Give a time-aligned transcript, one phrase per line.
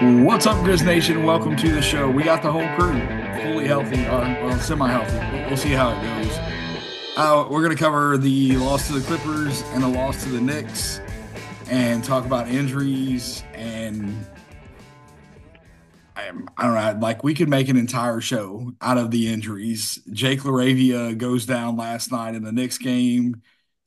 [0.00, 1.22] What's up, Grizz Nation?
[1.22, 2.10] Welcome to the show.
[2.10, 2.98] We got the whole crew
[3.40, 5.36] fully healthy, or well, semi-healthy.
[5.36, 6.36] We'll, we'll see how it goes.
[7.16, 10.40] Uh, we're going to cover the loss to the Clippers and the loss to the
[10.40, 11.00] Knicks,
[11.70, 14.26] and talk about injuries and
[16.16, 16.98] I, I don't know.
[17.00, 20.00] Like we could make an entire show out of the injuries.
[20.10, 23.42] Jake LaRavia goes down last night in the Knicks game.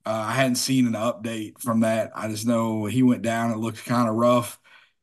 [0.05, 2.11] Uh, I hadn't seen an update from that.
[2.15, 3.51] I just know he went down.
[3.51, 4.57] It looked kind of rough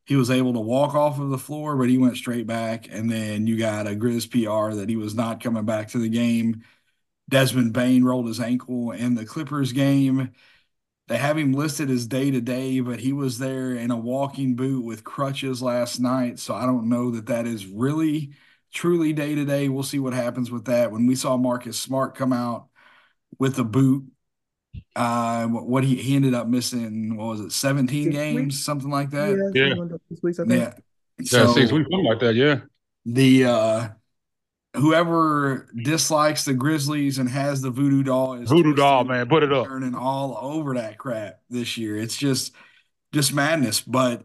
[0.05, 2.89] he was able to walk off of the floor, but he went straight back.
[2.91, 6.09] And then you got a Grizz PR that he was not coming back to the
[6.09, 6.63] game.
[7.29, 10.33] Desmond Bane rolled his ankle in the Clippers game.
[11.09, 14.57] They have him listed as day to day, but he was there in a walking
[14.57, 16.39] boot with crutches last night.
[16.39, 18.33] So I don't know that that is really
[18.73, 19.69] truly day to day.
[19.69, 20.93] We'll see what happens with that.
[20.93, 22.69] When we saw Marcus Smart come out
[23.39, 24.05] with a boot
[24.97, 28.59] uh, what he, he ended up missing, what was it, 17 six games, weeks?
[28.59, 29.53] something like that?
[29.55, 29.75] Yeah.
[29.75, 29.97] Yeah.
[30.09, 30.61] Six weeks, I think.
[30.61, 31.25] yeah.
[31.25, 32.35] So, yeah, six weeks, something like that.
[32.35, 32.61] Yeah.
[33.07, 33.89] The, uh,
[34.77, 39.29] whoever dislikes the Grizzlies and has the voodoo doll is voodoo doll, man.
[39.29, 39.67] Put it up.
[39.67, 41.97] Turning all over that crap this year.
[41.97, 42.53] It's just,
[43.13, 43.81] just madness.
[43.81, 44.23] But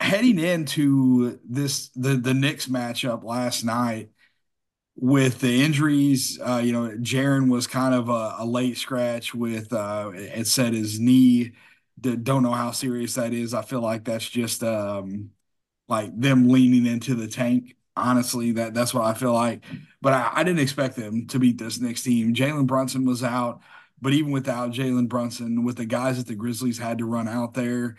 [0.00, 4.10] heading into this, the, the Knicks matchup last night,
[4.96, 9.72] with the injuries, uh, you know, Jaren was kind of a, a late scratch with
[9.72, 11.52] uh, it said his knee.
[12.00, 13.54] Don't know how serious that is.
[13.54, 15.30] I feel like that's just um,
[15.88, 17.76] like them leaning into the tank.
[17.96, 19.64] Honestly, that that's what I feel like.
[20.02, 22.34] But I, I didn't expect them to beat this next team.
[22.34, 23.60] Jalen Brunson was out,
[24.00, 27.54] but even without Jalen Brunson, with the guys that the Grizzlies had to run out
[27.54, 27.96] there,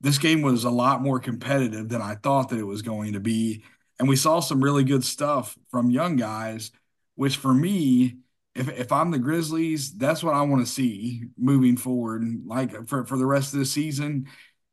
[0.00, 3.20] this game was a lot more competitive than I thought that it was going to
[3.20, 3.64] be
[3.98, 6.70] and we saw some really good stuff from young guys,
[7.14, 8.18] which for me,
[8.54, 12.22] if if I'm the Grizzlies, that's what I want to see moving forward.
[12.46, 14.28] Like for, for the rest of the season,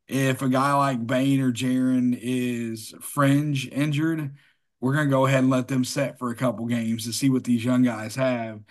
[0.08, 4.36] if a guy like Bane or Jaren is fringe injured,
[4.80, 7.44] we're gonna go ahead and let them set for a couple games to see what
[7.44, 8.62] these young guys have.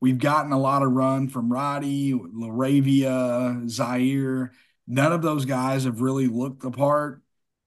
[0.00, 4.50] We've gotten a lot of run from Roddy, LaRavia, Ziaire.
[4.86, 7.22] None of those guys have really looked the part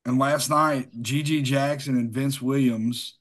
[0.06, 3.18] and last night, GG Jackson and Vince Williams,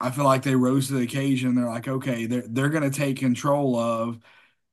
[0.00, 1.54] I feel like they rose to the occasion.
[1.54, 4.18] They're like, okay, they're they're going to take control of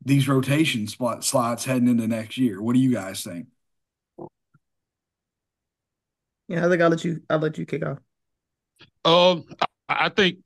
[0.03, 2.61] these rotation spot slots heading into next year.
[2.61, 3.47] What do you guys think?
[6.47, 7.21] Yeah, I think I'll let you.
[7.29, 7.99] I'll let you kick off.
[9.05, 9.45] Um,
[9.87, 10.39] I think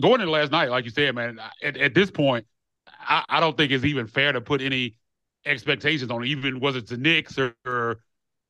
[0.00, 2.46] going into last night, like you said, man, at, at this point,
[2.86, 4.96] I, I, don't think it's even fair to put any
[5.44, 6.28] expectations on it.
[6.28, 8.00] Even was it the Knicks or, or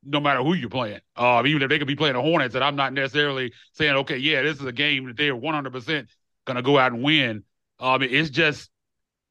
[0.07, 1.01] no matter who you're playing.
[1.17, 4.17] Uh, even if they could be playing the Hornets, that I'm not necessarily saying, okay,
[4.17, 6.07] yeah, this is a game that they're 100%
[6.45, 7.45] going to go out and win.
[7.79, 8.71] Um, it's just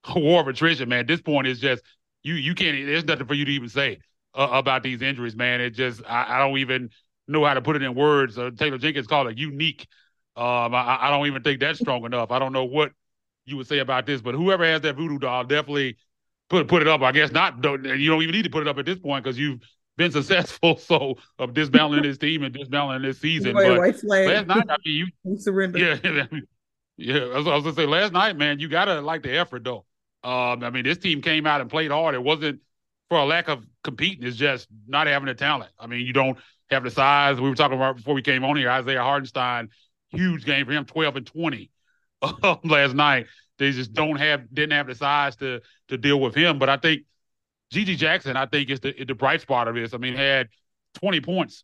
[0.05, 0.99] a war of attrition, man.
[0.99, 1.83] At this point, it's just
[2.23, 2.85] you you can't.
[2.85, 3.99] There's nothing for you to even say
[4.33, 5.61] uh, about these injuries, man.
[5.61, 6.89] It just I, I, don't even
[7.27, 8.37] know how to put it in words.
[8.37, 9.87] Uh, Taylor Jenkins called it unique.
[10.35, 12.31] Um, I, I don't even think that's strong enough.
[12.31, 12.91] I don't know what
[13.45, 15.97] you would say about this, but whoever has that voodoo doll definitely
[16.49, 17.01] put put it up.
[17.01, 17.61] I guess not.
[17.61, 19.59] Don't, you don't even need to put it up at this point because you've
[19.97, 20.79] been successful.
[20.83, 23.55] So of dismantling his team and dismantling this season.
[23.55, 24.03] Wait, but last
[24.47, 25.79] night, I mean, you surrender.
[26.97, 27.19] Yeah, yeah.
[27.19, 29.85] I was, I was, gonna say last night, man, you gotta like the effort though.
[30.23, 32.15] Um, I mean, this team came out and played hard.
[32.15, 32.61] It wasn't
[33.09, 34.25] for a lack of competing.
[34.27, 35.71] It's just not having the talent.
[35.79, 36.37] I mean, you don't
[36.69, 37.39] have the size.
[37.39, 38.69] We were talking about before we came on here.
[38.69, 39.69] Isaiah Hartenstein,
[40.09, 41.71] huge game for him, twelve and twenty
[42.63, 43.27] last night.
[43.57, 46.59] They just don't have didn't have the size to to deal with him.
[46.59, 47.03] But I think
[47.73, 49.93] GG Jackson, I think, is the the bright spot of this.
[49.93, 50.49] I mean, had
[50.95, 51.63] 20 points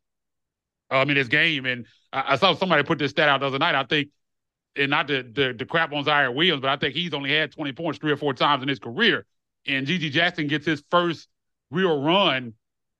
[0.89, 3.59] um, in his game, and I, I, saw somebody put this stat out the other
[3.59, 3.75] night.
[3.75, 4.09] I think,
[4.75, 7.51] and not the the, the crap on Ziaire Williams, but I think he's only had
[7.51, 9.25] 20 points three or four times in his career.
[9.67, 11.27] And GG Jackson gets his first
[11.69, 12.53] real run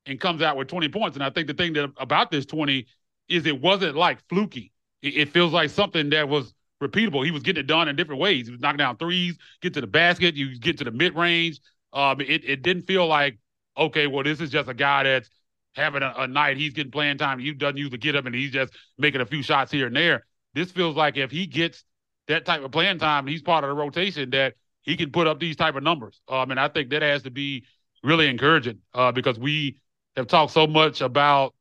[0.06, 1.16] and comes out with 20 points.
[1.16, 2.86] And I think the thing that about this 20
[3.28, 4.72] is it wasn't like fluky.
[5.02, 7.26] It, it feels like something that was repeatable.
[7.26, 8.48] He was getting it done in different ways.
[8.48, 11.60] He was knocking down threes, get to the basket, you get to the mid range.
[11.94, 13.40] Um, it, it didn't feel like,
[13.78, 15.30] okay, well, this is just a guy that's
[15.76, 16.58] having a, a night.
[16.58, 17.40] He's getting playing time.
[17.40, 20.26] He doesn't usually get up and he's just making a few shots here and there.
[20.54, 21.84] This feels like if he gets
[22.28, 25.40] that type of playing time, he's part of the rotation that he can put up
[25.40, 26.22] these type of numbers.
[26.28, 27.66] Um, and I think that has to be
[28.04, 29.78] really encouraging uh, because we
[30.16, 31.54] have talked so much about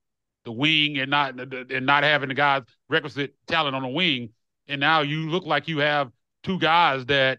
[0.44, 4.30] the wing and not and not having the guys requisite talent on the wing,
[4.66, 6.10] and now you look like you have
[6.42, 7.38] two guys that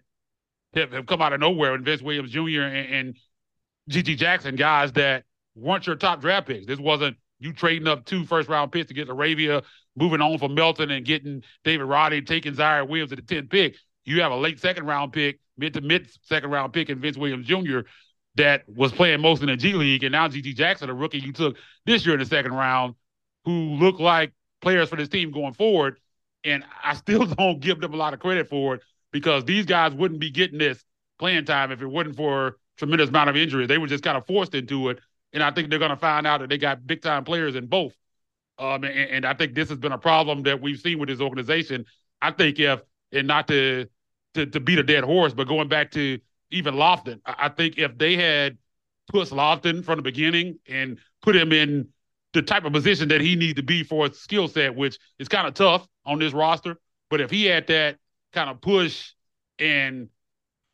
[0.74, 2.62] have, have come out of nowhere, and Vince Williams Jr.
[2.62, 3.16] and, and
[3.90, 5.24] GG Jackson, guys that
[5.54, 6.66] weren't your top draft picks.
[6.66, 9.64] This wasn't you trading up two first round picks to get LaRavia,
[9.96, 13.76] moving on from Melton and getting David Roddy, taking Ziaire Williams at the 10th pick.
[14.04, 17.16] You have a late second round pick, mid to mid second round pick in Vince
[17.16, 17.80] Williams Jr.
[18.36, 21.32] that was playing most in the G League, and now GG Jackson, a rookie you
[21.32, 21.56] took
[21.86, 22.94] this year in the second round,
[23.44, 25.98] who look like players for this team going forward.
[26.44, 28.82] And I still don't give them a lot of credit for it
[29.12, 30.84] because these guys wouldn't be getting this
[31.18, 33.68] playing time if it wasn't for a tremendous amount of injuries.
[33.68, 35.00] They were just kind of forced into it.
[35.32, 37.66] And I think they're going to find out that they got big time players in
[37.66, 37.94] both.
[38.58, 41.20] Um, and, and, I think this has been a problem that we've seen with this
[41.20, 41.86] organization.
[42.20, 42.80] I think if,
[43.10, 43.86] and not to,
[44.34, 46.18] to, to beat a dead horse, but going back to
[46.50, 48.58] even Lofton, I think if they had
[49.08, 51.88] put Lofton from the beginning and put him in
[52.32, 55.28] the type of position that he needs to be for his skill set, which is
[55.28, 56.76] kind of tough on this roster.
[57.08, 57.96] But if he had that
[58.32, 59.12] kind of push
[59.58, 60.08] and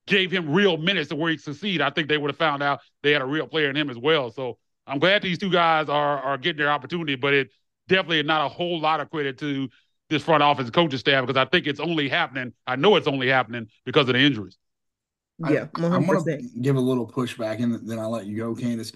[0.06, 2.80] gave him real minutes to where he succeed, I think they would have found out
[3.02, 4.30] they had a real player in him as well.
[4.30, 7.50] So I'm glad these two guys are are getting their opportunity, but it
[7.88, 9.68] definitely not a whole lot of credit to
[10.08, 12.52] this front office coaching staff because I think it's only happening.
[12.66, 14.56] I know it's only happening because of the injuries.
[15.38, 15.92] Yeah, 100%.
[15.92, 18.92] I, am going to give a little pushback and then I'll let you go, Candace.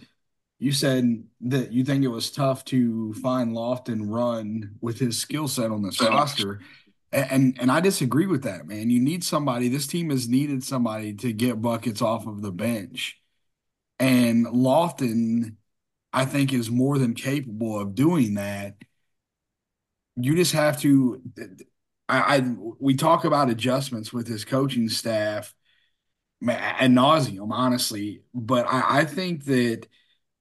[0.59, 5.49] You said that you think it was tough to find Lofton run with his skill
[5.49, 6.61] set on this roster.
[7.13, 8.89] And and I disagree with that, man.
[8.89, 9.69] You need somebody.
[9.69, 13.21] This team has needed somebody to get buckets off of the bench.
[13.99, 15.57] And Lofton,
[16.13, 18.77] I think, is more than capable of doing that.
[20.17, 21.21] You just have to
[22.11, 25.55] I, I we talk about adjustments with his coaching staff
[26.49, 28.23] ad nauseum, honestly.
[28.35, 29.87] But I, I think that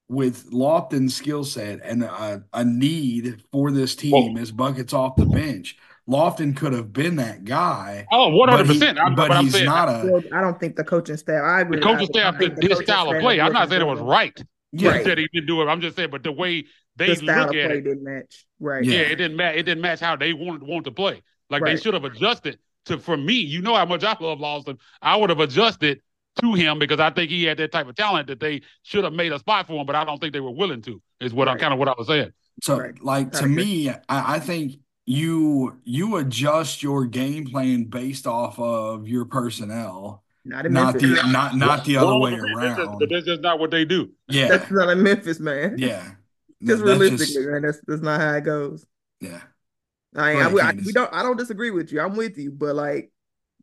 [0.07, 5.25] with Lofton's skill set and a, a, need for this team is buckets off the
[5.27, 5.77] bench,
[6.09, 8.07] Lofton could have been that guy.
[8.11, 8.97] Oh, 100 percent.
[9.15, 10.23] But, he's saying, not a.
[10.33, 11.44] I don't think the coaching staff.
[11.44, 11.77] I agree.
[11.77, 13.39] The coaching staff, the, his style of play.
[13.39, 14.38] I'm not saying it was right.
[14.71, 15.03] Yeah, right.
[15.03, 15.65] said he didn't do it.
[15.65, 16.65] I'm just saying, but the way
[16.95, 18.45] they the look at it didn't match.
[18.59, 18.83] Right.
[18.83, 19.56] Yeah, yeah, it didn't match.
[19.56, 21.21] It didn't match how they wanted want to play.
[21.50, 21.75] Like right.
[21.75, 22.97] they should have adjusted to.
[22.97, 24.79] For me, you know how much I love Lofton.
[25.01, 26.01] I would have adjusted
[26.41, 29.13] to him because I think he had that type of talent that they should have
[29.13, 31.01] made a spot for him, but I don't think they were willing to.
[31.19, 31.57] Is what right.
[31.57, 32.31] I kind of what I was saying.
[32.63, 33.01] So, right.
[33.03, 34.73] like to me, I, I think
[35.09, 40.23] you you adjust your game plan based off of your personnel.
[40.45, 43.00] Not, not the not not the other way around.
[43.00, 44.11] But that's just not what they do.
[44.27, 45.79] Yeah, that's not in Memphis, man.
[45.79, 46.11] Yeah,
[46.63, 48.85] just realistically, just, man, that's that's not how it goes.
[49.19, 49.41] Yeah,
[50.15, 52.01] I, I, I, we don't I don't disagree with you.
[52.01, 53.12] I'm with you, but like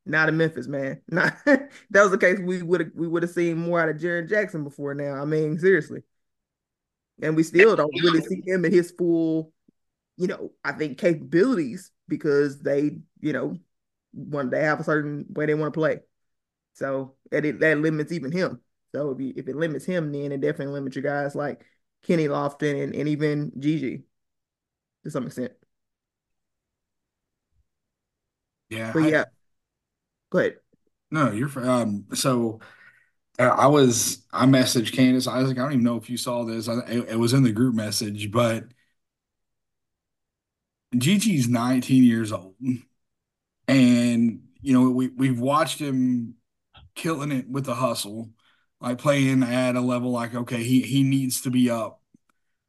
[0.05, 1.01] not in Memphis, man.
[1.09, 2.41] Not that was the case.
[2.41, 5.15] We would have we would have seen more out of Jaren Jackson before now.
[5.15, 6.03] I mean, seriously.
[7.23, 9.53] And we still don't really see him in his full,
[10.17, 13.59] you know, I think capabilities because they, you know,
[14.13, 16.01] want they have a certain way they want to play.
[16.75, 18.61] So that it, that limits even him.
[18.95, 21.65] So if you, if it limits him, then it definitely limits your guys like
[22.03, 24.03] Kenny Lofton and, and even GG
[25.05, 25.53] to some extent.
[28.69, 28.93] Yeah.
[28.93, 29.25] But yeah,
[30.31, 30.57] Go ahead.
[31.11, 32.07] No, you're um.
[32.15, 32.61] So
[33.39, 35.59] uh, I was I messaged Candace Isaac.
[35.59, 36.69] I don't even know if you saw this.
[36.69, 38.65] I, it, it was in the group message, but
[41.01, 42.55] GG's 19 years old,
[43.69, 46.35] and you know we we've watched him
[46.95, 48.31] killing it with the hustle,
[48.81, 52.01] like playing at a level like okay he he needs to be up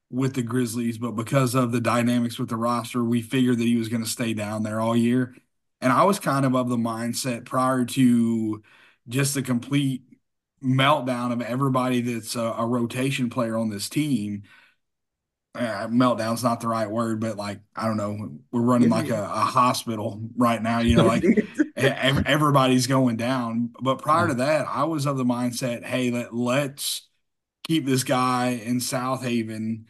[0.09, 3.75] with the Grizzlies, but because of the dynamics with the roster, we figured that he
[3.75, 5.35] was going to stay down there all year.
[5.81, 8.63] And I was kind of of the mindset prior to
[9.09, 10.03] just the complete
[10.63, 14.44] meltdown of everybody that's a, a rotation player on this team.
[15.57, 19.23] Uh, meltdown's not the right word, but like I don't know, we're running like a,
[19.23, 20.80] a hospital right now.
[20.80, 21.23] You know, like
[21.76, 23.71] everybody's going down.
[23.81, 27.07] But prior to that, I was of the mindset, hey, let let's
[27.64, 29.85] keep this guy in Southaven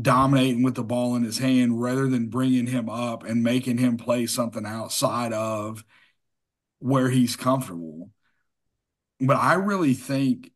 [0.00, 3.96] dominating with the ball in his hand rather than bringing him up and making him
[3.96, 5.84] play something outside of
[6.78, 8.10] where he's comfortable.
[9.20, 10.50] But I really think,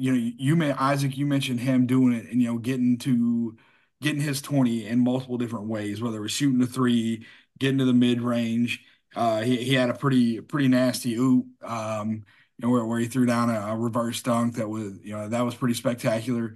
[0.00, 3.56] you know, you may Isaac, you mentioned him doing it and you know getting to
[4.02, 7.26] getting his twenty in multiple different ways, whether it was shooting the three,
[7.58, 8.82] getting to the mid range.
[9.14, 12.10] Uh, he he had a pretty pretty nasty oop, um,
[12.58, 15.28] you know, where, where he threw down a, a reverse dunk that was you know
[15.28, 16.54] that was pretty spectacular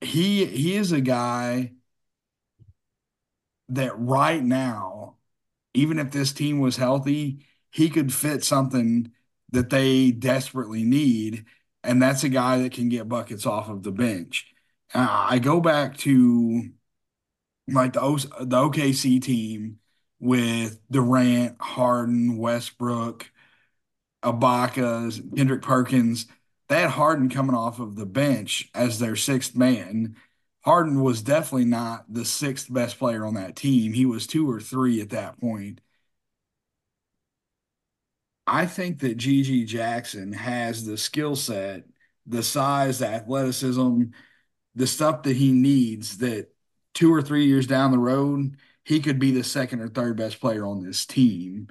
[0.00, 1.72] he he is a guy
[3.68, 5.16] that right now,
[5.74, 9.12] even if this team was healthy, he could fit something
[9.50, 11.46] that they desperately need,
[11.84, 14.52] and that's a guy that can get buckets off of the bench.
[14.94, 16.70] I go back to
[17.68, 19.78] like the o- the OKC team
[20.20, 23.30] with Durant, Harden, Westbrook,
[24.22, 26.26] Ibaka, Kendrick Perkins
[26.68, 30.16] they had Harden coming off of the bench as their sixth man.
[30.64, 33.94] Harden was definitely not the sixth best player on that team.
[33.94, 35.80] He was two or three at that point.
[38.48, 41.84] I think that GG Jackson has the skill set,
[42.26, 44.04] the size, the athleticism,
[44.74, 46.48] the stuff that he needs that
[46.94, 50.40] two or three years down the road, he could be the second or third best
[50.40, 51.68] player on this team.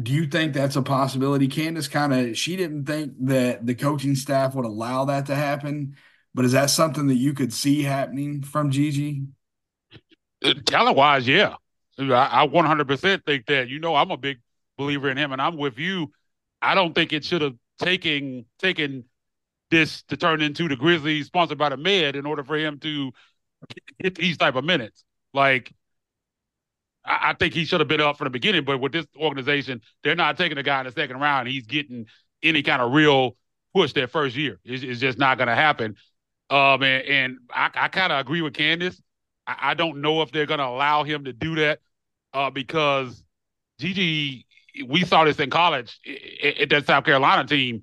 [0.00, 1.48] Do you think that's a possibility?
[1.48, 5.96] Candace kind of she didn't think that the coaching staff would allow that to happen,
[6.34, 9.26] but is that something that you could see happening from GG?
[10.44, 11.56] Uh, talent wise, yeah.
[11.98, 13.68] I, 100% think that.
[13.68, 14.38] You know, I'm a big
[14.80, 16.10] believer in him, and I'm with you.
[16.60, 19.04] I don't think it should have taken taken
[19.70, 23.12] this to turn into the Grizzlies sponsored by the Med in order for him to
[24.02, 25.04] get these type of minutes.
[25.32, 25.72] Like,
[27.04, 29.80] I, I think he should have been up from the beginning, but with this organization,
[30.02, 31.48] they're not taking a guy in the second round.
[31.48, 32.06] He's getting
[32.42, 33.36] any kind of real
[33.74, 34.58] push that first year.
[34.64, 35.96] It's, it's just not going to happen.
[36.50, 39.00] Um, and, and I, I kind of agree with Candace.
[39.46, 41.78] I, I, don't know if they're going to allow him to do that
[42.34, 43.22] uh, because
[43.80, 44.44] GG,
[44.86, 45.98] we saw this in college
[46.60, 47.82] at that South Carolina team.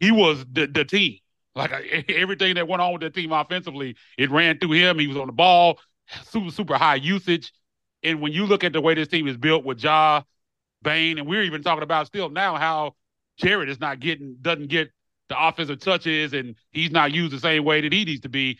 [0.00, 1.18] He was the, the team.
[1.54, 1.72] Like
[2.08, 4.98] everything that went on with the team offensively, it ran through him.
[4.98, 5.78] He was on the ball,
[6.24, 7.52] super, super high usage.
[8.02, 10.22] And when you look at the way this team is built with Ja,
[10.82, 12.94] Bane, and we're even talking about still now how
[13.36, 14.90] Jared is not getting, doesn't get
[15.28, 18.58] the offensive touches and he's not used the same way that he needs to be.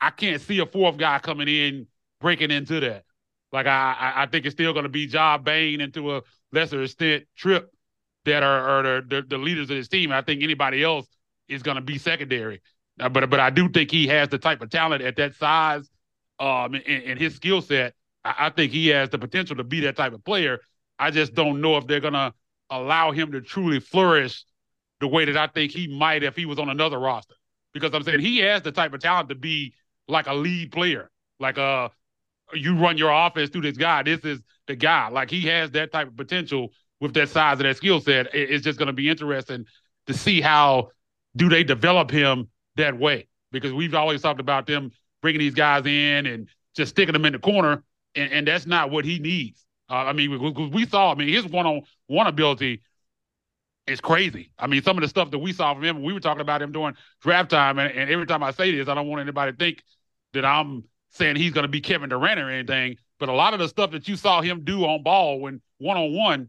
[0.00, 1.86] I can't see a fourth guy coming in
[2.20, 3.04] breaking into that.
[3.52, 6.82] Like I, I think it's still going to be Ja Bane and to a lesser
[6.82, 7.70] extent Trip
[8.24, 10.12] that are, are the, the, leaders of his team.
[10.12, 11.06] I think anybody else
[11.48, 12.62] is going to be secondary.
[13.00, 15.88] Uh, but but I do think he has the type of talent at that size,
[16.38, 17.94] um, and, and his skill set.
[18.24, 20.60] I, I, think he has the potential to be that type of player.
[20.98, 22.32] I just don't know if they're going to
[22.70, 24.44] allow him to truly flourish
[25.00, 27.34] the way that I think he might if he was on another roster.
[27.72, 29.74] Because I'm saying he has the type of talent to be
[30.06, 31.88] like a lead player, like a uh,
[32.54, 34.02] you run your offense through this guy.
[34.02, 34.42] This is
[34.76, 35.08] guy.
[35.08, 38.34] Like he has that type of potential with that size and that skill set.
[38.34, 39.66] It's just going to be interesting
[40.06, 40.88] to see how
[41.36, 45.86] do they develop him that way because we've always talked about them bringing these guys
[45.86, 47.82] in and just sticking them in the corner,
[48.14, 49.64] and, and that's not what he needs.
[49.90, 51.12] Uh, I mean, we, we saw.
[51.12, 52.82] I mean, his one-on-one ability
[53.86, 54.50] is crazy.
[54.58, 56.62] I mean, some of the stuff that we saw from him, we were talking about
[56.62, 59.52] him during draft time, and, and every time I say this, I don't want anybody
[59.52, 59.82] to think
[60.32, 63.60] that I'm saying he's going to be Kevin Durant or anything, but a lot of
[63.60, 66.48] the stuff that you saw him do on ball when one on one,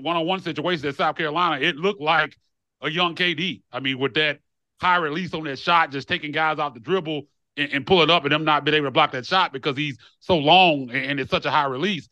[0.00, 2.34] one on one situations at South Carolina, it looked like
[2.80, 3.60] a young KD.
[3.70, 4.38] I mean, with that
[4.80, 7.24] high release on that shot, just taking guys off the dribble
[7.58, 9.98] and, and pulling up and them not being able to block that shot because he's
[10.20, 12.08] so long and, and it's such a high release.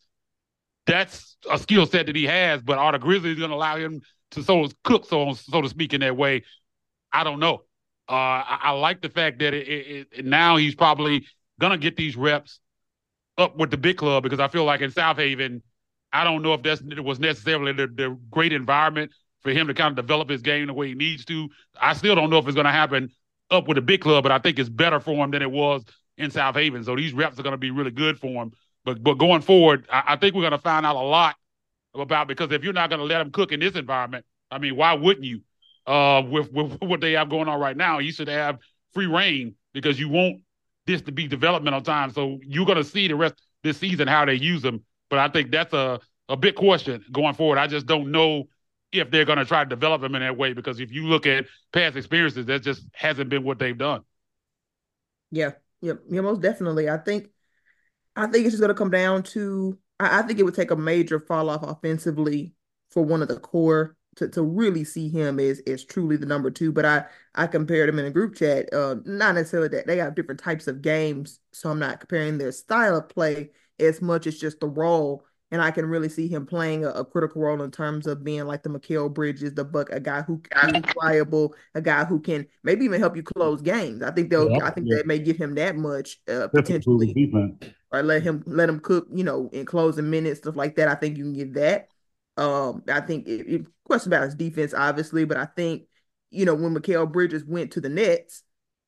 [0.85, 4.03] That's a skill set that he has, but are the Grizzlies going to allow him
[4.33, 6.43] to so cook, so so to speak, in that way?
[7.11, 7.63] I don't know.
[8.07, 8.13] Uh,
[8.45, 11.25] I, I, like the fact that it, it, it, now he's probably
[11.59, 12.59] gonna get these reps
[13.37, 15.61] up with the big club because I feel like in Southaven,
[16.11, 19.11] I don't know if that's was necessarily the, the great environment
[19.41, 21.49] for him to kind of develop his game the way he needs to.
[21.79, 23.09] I still don't know if it's going to happen
[23.51, 25.83] up with the big club, but I think it's better for him than it was
[26.17, 26.85] in Southaven.
[26.85, 28.51] So these reps are going to be really good for him.
[28.85, 31.35] But but going forward, I, I think we're going to find out a lot
[31.95, 34.75] about because if you're not going to let him cook in this environment, I mean,
[34.75, 35.41] why wouldn't you?
[35.85, 38.59] Uh, with with what they have going on right now, you should have
[38.93, 40.41] free reign because you won't
[40.85, 42.11] this to be developmental time.
[42.11, 44.83] So you're going to see the rest this season how they use them.
[45.09, 45.99] But I think that's a,
[46.29, 47.57] a big question going forward.
[47.57, 48.45] I just don't know
[48.91, 51.25] if they're going to try to develop them in that way because if you look
[51.25, 54.01] at past experiences, that just hasn't been what they've done.
[55.31, 56.89] Yeah, yeah, yeah, most definitely.
[56.89, 57.29] I think,
[58.15, 59.77] I think it's just going to come down to.
[59.99, 62.53] I, I think it would take a major fall off offensively
[62.91, 66.51] for one of the core to, to really see him as as truly the number
[66.51, 66.71] two.
[66.71, 67.05] But I
[67.35, 68.73] I compared him in a group chat.
[68.73, 72.51] Uh, not necessarily that they have different types of games, so I'm not comparing their
[72.51, 75.25] style of play as much as just the role.
[75.51, 78.45] And I can really see him playing a, a critical role in terms of being
[78.45, 82.19] like the Mikal Bridges, the buck, a guy who who is reliable, a guy who
[82.19, 84.01] can maybe even help you close games.
[84.01, 84.49] I think they'll.
[84.49, 84.97] Yeah, I think yeah.
[84.97, 87.31] that may give him that much uh, potentially,
[87.91, 89.07] or let him let him cook.
[89.13, 90.87] You know, in closing minutes, stuff like that.
[90.87, 91.87] I think you can get that.
[92.37, 95.83] Um, I think it, it question about his defense, obviously, but I think
[96.31, 98.43] you know when Mikal Bridges went to the Nets,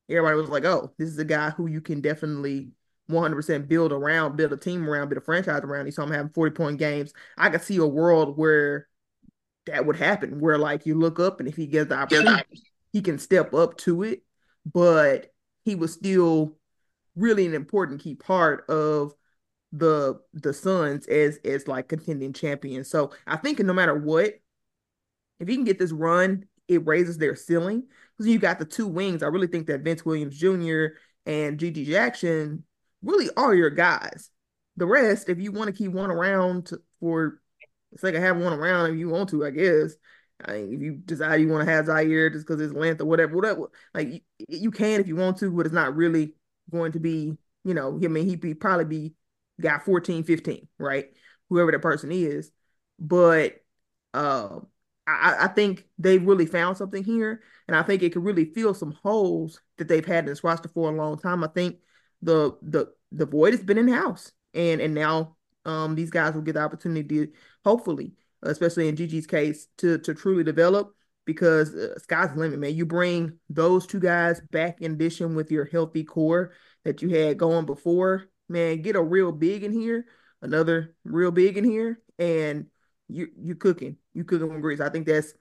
[0.08, 2.70] everybody was like, "Oh, this is a guy who you can definitely
[3.08, 6.32] 100% build around, build a team around, build a franchise around." He saw him having
[6.32, 7.12] 40 point games.
[7.38, 8.88] I could see a world where
[9.66, 12.62] that would happen, where like you look up and if he gets the opportunity,
[12.92, 14.22] he can step up to it.
[14.64, 15.32] But
[15.64, 16.56] he was still
[17.14, 19.14] really an important key part of
[19.78, 22.88] the the Suns as as like contending champions.
[22.88, 24.34] So I think no matter what,
[25.40, 27.84] if you can get this run, it raises their ceiling.
[28.16, 29.22] Because you got the two wings.
[29.22, 30.86] I really think that Vince Williams Jr.
[31.26, 32.64] and GG Jackson
[33.02, 34.30] really are your guys.
[34.78, 37.40] The rest, if you want to keep one around for
[37.92, 39.94] the sake of having one around, if you want to, I guess.
[40.44, 43.06] I mean, if you decide you want to have Ziaire just because his length or
[43.06, 46.34] whatever, whatever, like you, you can if you want to, but it's not really
[46.70, 49.14] going to be, you know, I mean, he'd be probably be
[49.60, 51.06] got 14, 15, right?
[51.48, 52.50] Whoever that person is.
[52.98, 53.56] But
[54.14, 54.60] uh,
[55.06, 57.42] I, I think they've really found something here.
[57.68, 60.68] And I think it could really fill some holes that they've had in this roster
[60.68, 61.44] for a long time.
[61.44, 61.76] I think
[62.22, 64.32] the the the void has been in house.
[64.54, 67.32] And and now um these guys will get the opportunity to
[67.64, 70.94] hopefully, especially in GG's case, to to truly develop
[71.24, 72.74] because uh, sky's the limit, man.
[72.74, 76.52] You bring those two guys back in addition with your healthy core
[76.84, 78.82] that you had going before, man.
[78.82, 80.06] Get a real big in here,
[80.42, 82.66] another real big in here, and
[83.08, 84.80] you you cooking, you cooking with grease.
[84.80, 85.34] I think that's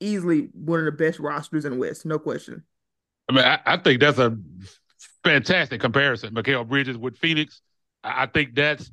[0.00, 2.64] easily one of the best rosters in the West, no question.
[3.28, 4.36] I mean, I, I think that's a
[5.22, 7.62] fantastic comparison, Mikal Bridges with Phoenix.
[8.02, 8.90] I think that's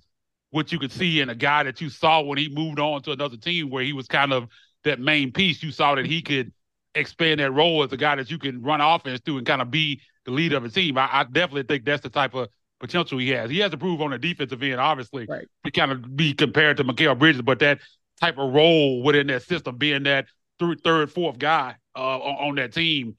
[0.52, 3.12] what you could see in a guy that you saw when he moved on to
[3.12, 4.48] another team, where he was kind of
[4.84, 5.62] that main piece.
[5.62, 6.54] You saw that he could
[6.96, 9.72] expand that role as a guy that you can run offense to and kind of
[9.72, 10.98] be the leader of a team.
[10.98, 12.50] I, I definitely think that's the type of
[12.82, 13.50] potential he has.
[13.50, 15.48] He has to prove on the defensive end, obviously, right.
[15.66, 17.80] to kind of be compared to Mikal Bridges, but that
[18.20, 20.26] type of role within that system, being that
[20.60, 23.16] third, third fourth guy uh, on, that team,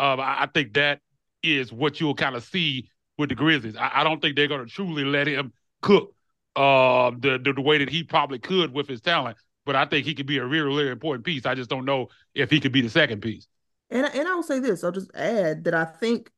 [0.00, 1.00] uh, I, I, think that
[1.42, 2.88] is what you'll kind of see
[3.18, 3.76] with the Grizzlies.
[3.76, 6.14] I, I don't think they're going to truly let him cook
[6.56, 9.36] uh, the, the, the way that he probably could with his talent.
[9.64, 11.46] But I think he could be a really, really important piece.
[11.46, 13.46] I just don't know if he could be the second piece.
[13.90, 14.82] And and I will say this.
[14.82, 16.30] I'll just add that I think,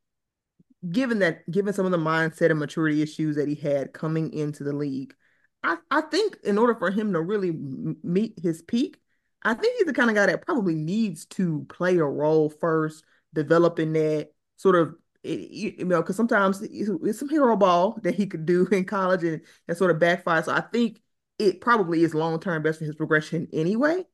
[0.90, 4.64] given that, given some of the mindset and maturity issues that he had coming into
[4.64, 5.14] the league,
[5.62, 8.98] I, I think in order for him to really meet his peak,
[9.42, 13.04] I think he's the kind of guy that probably needs to play a role first,
[13.32, 18.46] developing that sort of, you know, because sometimes it's some hero ball that he could
[18.46, 20.42] do in college and, and sort of backfire.
[20.42, 21.00] So I think
[21.38, 24.04] it probably is long term best for his progression anyway.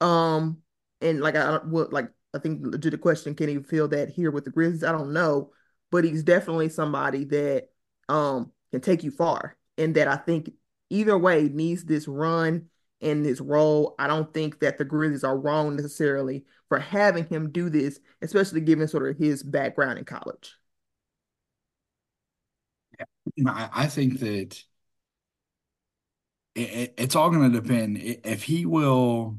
[0.00, 0.58] Um,
[1.00, 4.30] and like I well, like I think to the question, can he feel that here
[4.30, 4.84] with the Grizzlies?
[4.84, 5.52] I don't know,
[5.96, 7.70] but he's definitely somebody that
[8.10, 10.52] um can take you far, and that I think
[10.90, 12.68] either way needs this run
[13.00, 13.94] and this role.
[13.98, 18.60] I don't think that the Grizzlies are wrong necessarily for having him do this, especially
[18.60, 20.54] given sort of his background in college.
[23.46, 24.62] I think that
[26.54, 29.38] it, it's all going to depend if he will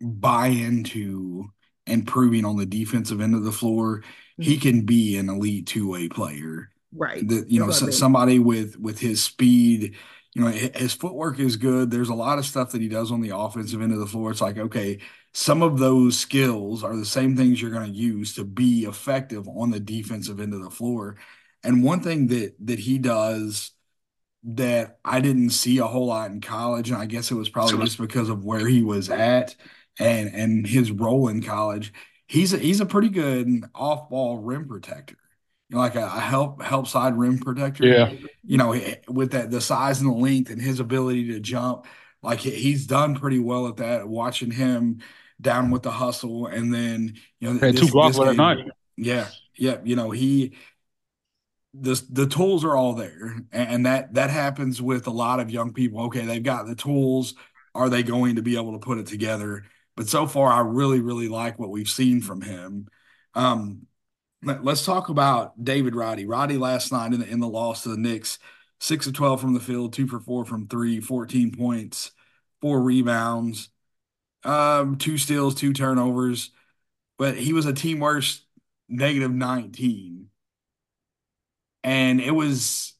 [0.00, 1.46] buy into
[1.86, 4.02] improving on the defensive end of the floor.
[4.40, 4.50] Mm-hmm.
[4.50, 7.26] He can be an elite two way player, right?
[7.28, 9.96] That you know, so, somebody with with his speed
[10.34, 11.90] you know, his footwork is good.
[11.90, 14.32] There's a lot of stuff that he does on the offensive end of the floor.
[14.32, 14.98] It's like, okay,
[15.32, 19.48] some of those skills are the same things you're going to use to be effective
[19.48, 21.16] on the defensive end of the floor.
[21.62, 23.70] And one thing that that he does
[24.42, 27.84] that I didn't see a whole lot in college, and I guess it was probably
[27.84, 29.54] just because of where he was at
[30.00, 31.92] and and his role in college.
[32.26, 35.18] He's a, he's a pretty good off ball rim protector
[35.68, 37.86] you know, like a, a, help help side rim protector.
[37.86, 38.12] Yeah.
[38.44, 41.86] You know, with that the size and the length and his ability to jump,
[42.22, 44.06] like he's done pretty well at that.
[44.06, 45.00] Watching him
[45.40, 48.58] down with the hustle, and then you know, this, two blocks last night.
[48.96, 49.78] Yeah, yeah.
[49.84, 50.54] You know, he
[51.72, 55.72] the the tools are all there, and that that happens with a lot of young
[55.72, 56.02] people.
[56.04, 57.34] Okay, they've got the tools.
[57.74, 59.64] Are they going to be able to put it together?
[59.96, 62.88] But so far, I really, really like what we've seen from him.
[63.34, 63.86] Um,
[64.42, 66.26] Let's talk about David Roddy.
[66.26, 68.38] Roddy last night in the, in the loss to the Knicks,
[68.78, 72.12] six of 12 from the field, two for four from three, 14 points,
[72.60, 73.70] four rebounds,
[74.44, 76.50] um, two steals, two turnovers.
[77.18, 78.42] But he was a team worst
[78.88, 80.28] negative 19.
[81.82, 82.94] And it was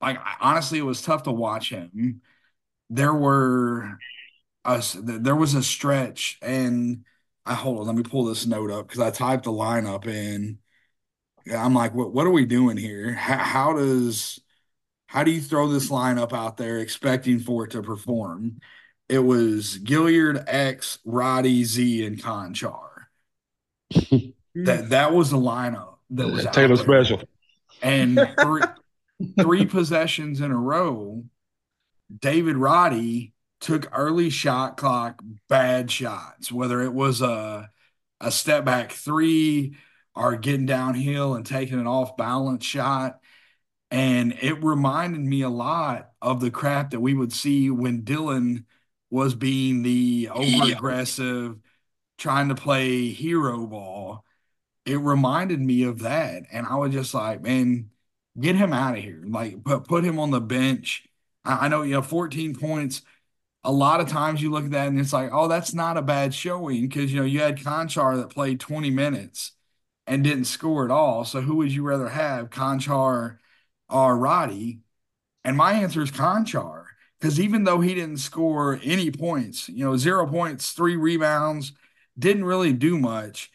[0.00, 2.20] like, honestly, it was tough to watch him.
[2.90, 3.98] There were
[4.64, 7.04] us, there was a stretch and
[7.44, 10.58] I hold on, let me pull this note up because I typed the lineup in.
[11.54, 13.12] I'm like, what what are we doing here?
[13.12, 14.40] How, how does
[15.06, 18.58] how do you throw this lineup out there expecting for it to perform?
[19.08, 22.80] It was Gilyard, X, Roddy, Z, and Konchar.
[24.56, 27.22] that that was the lineup that was Taylor Special.
[27.82, 28.62] And three,
[29.40, 31.24] three possessions in a row,
[32.16, 37.70] David Roddy took early shot clock bad shots, whether it was a
[38.20, 39.76] a step back three
[40.14, 43.20] or getting downhill and taking an off balance shot.
[43.90, 48.66] And it reminded me a lot of the crap that we would see when Dillon
[49.10, 51.56] was being the over aggressive,
[52.18, 54.24] trying to play hero ball.
[54.84, 56.44] It reminded me of that.
[56.50, 57.90] And I was just like, man,
[58.38, 59.22] get him out of here.
[59.26, 61.06] Like, put, put him on the bench.
[61.46, 63.02] I, know you have 14 points
[63.66, 66.02] a lot of times you look at that and it's like, oh, that's not a
[66.02, 69.52] bad showing because you know you had Konchar that played 20 minutes
[70.06, 71.24] and didn't score at all.
[71.24, 73.38] So who would you rather have, Konchar
[73.88, 74.80] or Roddy?
[75.44, 76.84] And my answer is Konchar
[77.20, 81.72] because even though he didn't score any points, you know, zero points, three rebounds,
[82.18, 83.50] didn't really do much.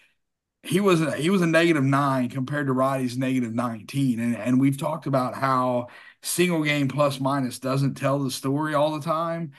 [0.63, 4.19] He was a, he was a negative nine compared to Roddy's negative 19.
[4.19, 5.87] And, and we've talked about how
[6.23, 9.51] single game plus minus doesn't tell the story all the time.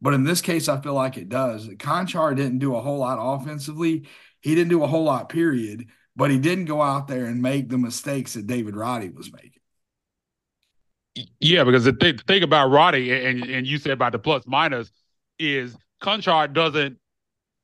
[0.00, 1.68] But in this case, I feel like it does.
[1.68, 4.06] Konchar didn't do a whole lot offensively.
[4.40, 5.88] He didn't do a whole lot, period.
[6.16, 9.52] But he didn't go out there and make the mistakes that David Roddy was making.
[11.40, 14.44] Yeah, because the, th- the thing about Roddy and and you said about the plus
[14.46, 14.90] minus
[15.38, 16.98] is Konchar doesn't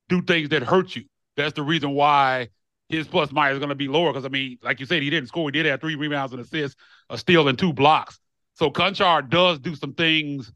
[0.09, 1.05] do things that hurt you.
[1.37, 2.49] That's the reason why
[2.89, 4.13] his plus minus is going to be lower.
[4.13, 5.49] Because I mean, like you said, he didn't score.
[5.49, 6.77] He did have three rebounds and assists,
[7.09, 8.19] a steal, and two blocks.
[8.57, 10.51] So Konchar does do some things.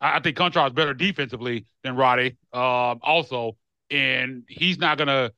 [0.00, 3.56] I, I think Konchar is better defensively than Roddy, um, also,
[3.90, 5.32] and he's not going to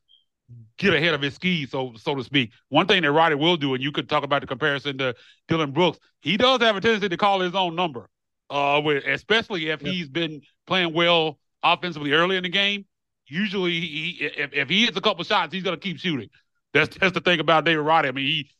[0.76, 2.50] get ahead of his skis, so so to speak.
[2.68, 5.14] One thing that Roddy will do, and you could talk about the comparison to
[5.48, 8.08] Dillon Brooks, he does have a tendency to call his own number,
[8.50, 9.92] uh, with, especially if yep.
[9.92, 12.84] he's been playing well offensively early in the game.
[13.26, 16.28] Usually, he, if, if he hits a couple shots, he's going to keep shooting.
[16.74, 18.08] That's that's the thing about David Roddy.
[18.08, 18.50] I mean, he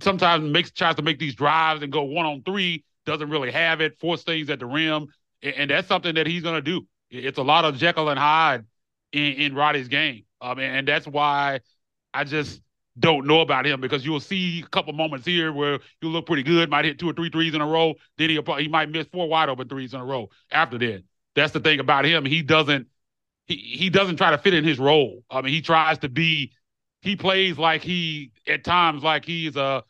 [0.00, 3.80] sometimes makes tries to make these drives and go one on three, doesn't really have
[3.80, 5.08] it, force things at the rim,
[5.42, 6.86] and, and that's something that he's to do.
[7.10, 8.64] It's a lot of Jekyll and Hyde
[9.12, 10.24] in, in Roddy's game.
[10.40, 11.60] Um, and, and that's why
[12.12, 12.60] I just
[12.98, 16.42] don't know about him because you'll see a couple moments here where you look pretty
[16.42, 17.94] good, might hit two or three threes in a row.
[18.18, 21.04] Then he he might miss four wide open threes in a row after that.
[21.34, 22.24] That's the thing about him.
[22.24, 22.88] He doesn't
[23.46, 25.22] he he doesn't try to fit in his role.
[25.30, 26.52] I mean, he tries to be.
[27.06, 29.84] He plays like he at times like he's a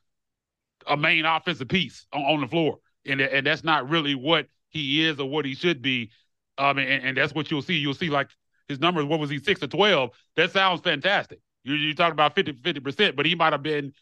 [0.87, 5.03] a main offensive piece on, on the floor, and and that's not really what he
[5.03, 6.11] is or what he should be.
[6.59, 7.77] Um, and, and that's what you'll see.
[7.77, 8.29] You'll see like
[8.69, 10.11] his numbers, what was he, six to 12?
[10.37, 11.41] That sounds fantastic.
[11.65, 13.95] You, you talk about 50, 50%, but he might have been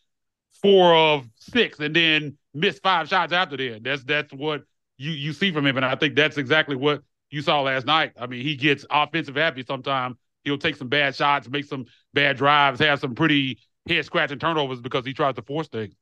[0.60, 3.84] four of six and then missed five shots after that.
[3.84, 4.64] That's that's what
[4.98, 5.76] you, you see from him.
[5.76, 8.12] And I think that's exactly what you saw last night.
[8.18, 10.16] I mean, he gets offensive happy sometimes.
[10.44, 14.80] He'll take some bad shots, make some bad drives, have some pretty head scratching turnovers
[14.80, 15.94] because he tries to force things.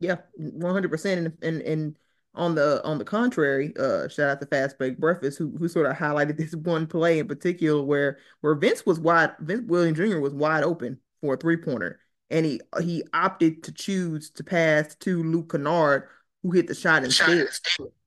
[0.00, 1.34] Yeah, one hundred percent.
[1.42, 1.96] And and
[2.34, 5.86] on the on the contrary, uh, shout out to Fast Break Breakfast, who who sort
[5.86, 10.18] of highlighted this one play in particular where where Vince was wide, Vince Williams Jr.
[10.18, 14.94] was wide open for a three pointer, and he he opted to choose to pass
[14.96, 16.08] to Luke Kennard,
[16.42, 17.48] who hit the shot instead,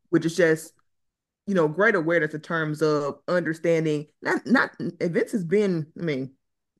[0.09, 0.73] which is just
[1.49, 4.05] you know great awareness in terms of understanding.
[4.21, 4.69] Not not
[5.01, 6.31] Vince has been, I mean,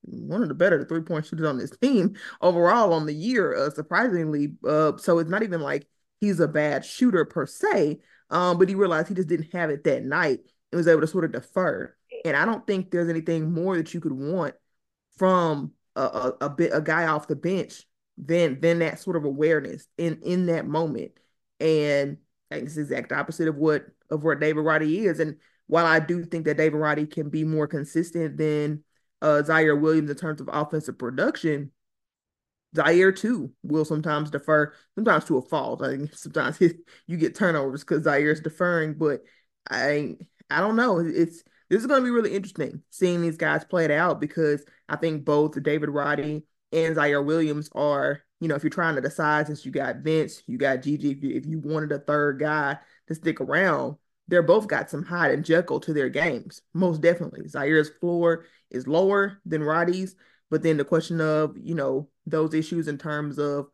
[0.04, 3.72] one of the better three point shooters on this team overall on the year, uh,
[3.72, 4.54] surprisingly.
[4.64, 5.88] Uh, so it's not even like
[6.22, 7.98] he's a bad shooter per se,
[8.30, 11.08] um, but he realized he just didn't have it that night and was able to
[11.08, 11.96] sort of defer.
[12.24, 14.54] And I don't think there's anything more that you could want
[15.18, 17.88] from a, a, a bit a guy off the bench
[18.20, 21.14] than than that sort of awareness in in that moment.
[21.60, 22.18] And
[22.52, 25.20] it's the exact opposite of what of what David Roddy is.
[25.20, 28.84] And while I do think that David Roddy can be more consistent than
[29.22, 31.72] uh, Ziaire Williams in terms of offensive production,
[32.76, 35.82] Ziaire too will sometimes defer, sometimes to a fault.
[35.82, 36.72] I think sometimes he,
[37.08, 39.22] you get turnovers because Ziaire's deferring, but
[39.70, 40.16] I
[40.50, 41.00] I don't know.
[41.00, 44.66] It's this is going to be really interesting seeing these guys play it out because
[44.88, 49.02] I think both David Roddy and Ziaire Williams are, you know, if you're trying to
[49.02, 52.40] decide since you got Vince, you got GG, if you, if you wanted a third
[52.40, 52.78] guy
[53.10, 57.42] to stick around, they're both got some Hyde and Jekyll to their games, most definitely.
[57.48, 60.16] Ziaire's floor is lower than Roddy's,
[60.50, 63.68] but then the question of, you know, those issues in terms of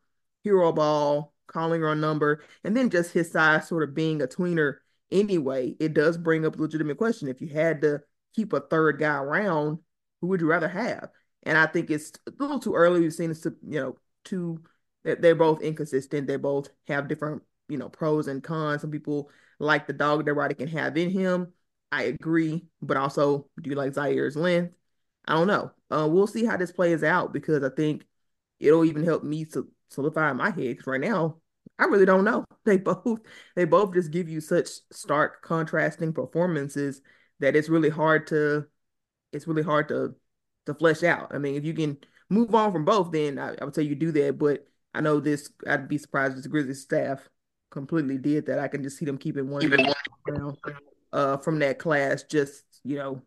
[0.43, 4.27] hero ball, calling her a number, and then just his size sort of being a
[4.27, 4.77] tweener
[5.11, 7.27] anyway, it does bring up a legitimate question.
[7.27, 8.01] If you had to
[8.35, 9.79] keep a third guy around,
[10.21, 11.09] who would you rather have?
[11.43, 13.01] And I think it's a little too early.
[13.01, 13.33] We've seen
[13.67, 14.61] you know, two,
[15.03, 16.27] they're both inconsistent.
[16.27, 18.82] They both have different, you know, pros and cons.
[18.82, 21.54] Some people like the dog that Roddy can have in him.
[21.91, 24.73] I agree, but also, do you like Ziaire's length?
[25.25, 25.71] I don't know.
[25.89, 28.06] Uh, we'll see how this plays out because I think
[28.60, 30.56] it'll even help me to solidify my head.
[30.58, 31.38] Because right now,
[31.80, 32.45] I really don't know.
[32.65, 33.19] They both
[33.56, 36.99] they both just give you such stark contrasting performances
[37.39, 38.65] that it's really hard to
[39.32, 40.15] it's really hard to
[40.65, 41.34] to flesh out.
[41.34, 41.97] I mean, if you can
[42.30, 44.39] move on from both, then I, I would say you do that.
[44.39, 45.51] But I know this.
[45.67, 47.30] I'd be surprised if the Grizzlies staff
[47.75, 48.57] completely did that.
[48.57, 49.69] I can just see them keeping one
[50.27, 50.57] down
[51.13, 52.23] uh, from that class.
[52.23, 53.21] Just you know,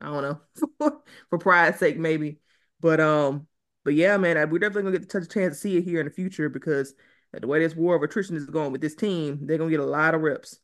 [0.00, 0.40] I don't know
[0.78, 2.38] for, for pride's sake, maybe.
[2.80, 3.46] But um,
[3.84, 6.00] but yeah, man, we're definitely gonna get to touch a chance to see it here
[6.00, 6.94] in the future because
[7.32, 9.84] the way this war of attrition is going with this team, they're gonna get a
[9.84, 10.58] lot of reps.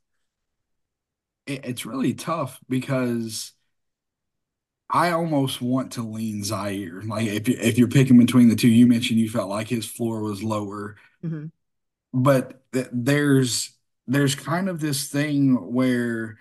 [1.46, 3.52] It's really tough because
[4.88, 7.06] I almost want to lean Ziaire.
[7.06, 9.86] Like if you if you're picking between the two, you mentioned you felt like his
[9.86, 11.46] floor was lower, mm-hmm.
[12.12, 13.72] But th- there's
[14.06, 16.38] there's kind of this thing where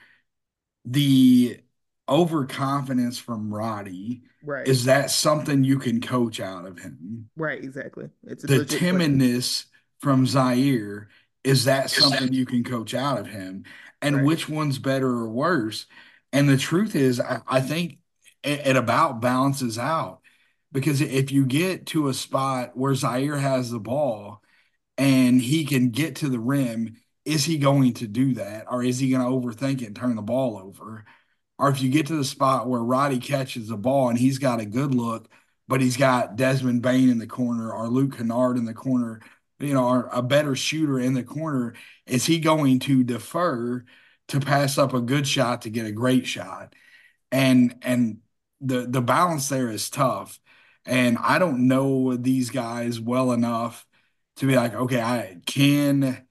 [0.86, 1.60] the
[2.08, 4.67] overconfidence from Roddy right.
[4.67, 7.29] is that something you can coach out of him?
[7.38, 8.10] Right, exactly.
[8.23, 9.69] It's the timidness question.
[9.99, 11.08] from Ziaire
[11.43, 13.63] is that something you can coach out of him?
[14.01, 14.25] And right.
[14.25, 15.86] which one's better or worse?
[16.34, 17.99] And the truth is, I, I think
[18.43, 20.21] it, it, about balances out
[20.71, 24.41] because if you get to a spot where Ziaire has the ball
[24.99, 28.99] and he can get to the rim, is he going to do that or is
[28.99, 31.05] he going to overthink it and turn the ball over?
[31.57, 34.59] Or if you get to the spot where Roddy catches the ball and he's got
[34.59, 35.29] a good look,
[35.69, 39.21] but he's got Desmond Bane in the corner or Luke Kennard in the corner,
[39.59, 43.85] you know, or a better shooter in the corner, is he going to defer
[44.27, 46.75] to pass up a good shot to get a great shot?
[47.31, 48.17] And and
[48.59, 50.39] the the balance there is tough.
[50.85, 53.85] And I don't know these guys well enough
[54.39, 56.25] to be like, okay, I can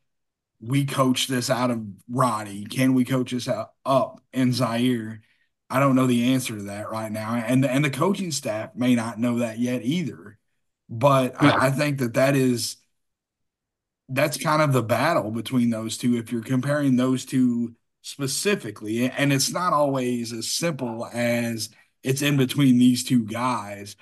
[0.60, 2.64] we coach this out of Roddy?
[2.64, 5.20] Can we coach this out, up in Ziaire?
[5.70, 8.94] I don't know the answer to that right now, and and the coaching staff may
[8.94, 10.38] not know that yet either.
[10.88, 11.50] But yeah.
[11.50, 12.76] I, I think that that is
[14.08, 16.16] that's kind of the battle between those two.
[16.16, 21.68] If you're comparing those two specifically, and it's not always as simple as
[22.02, 23.96] it's in between these two guys,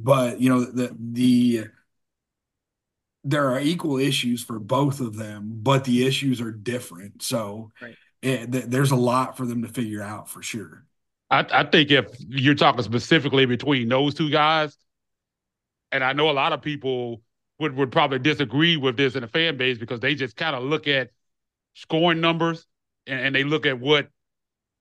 [0.00, 1.66] but you know the the
[3.24, 7.22] there are equal issues for both of them, but the issues are different.
[7.22, 7.96] So right.
[8.20, 10.84] it, th- there's a lot for them to figure out for sure.
[11.30, 14.76] I, I think if you're talking specifically between those two guys,
[15.90, 17.22] and I know a lot of people
[17.58, 20.64] would, would probably disagree with this in the fan base because they just kind of
[20.64, 21.10] look at
[21.74, 22.66] scoring numbers
[23.06, 24.08] and, and, they look at what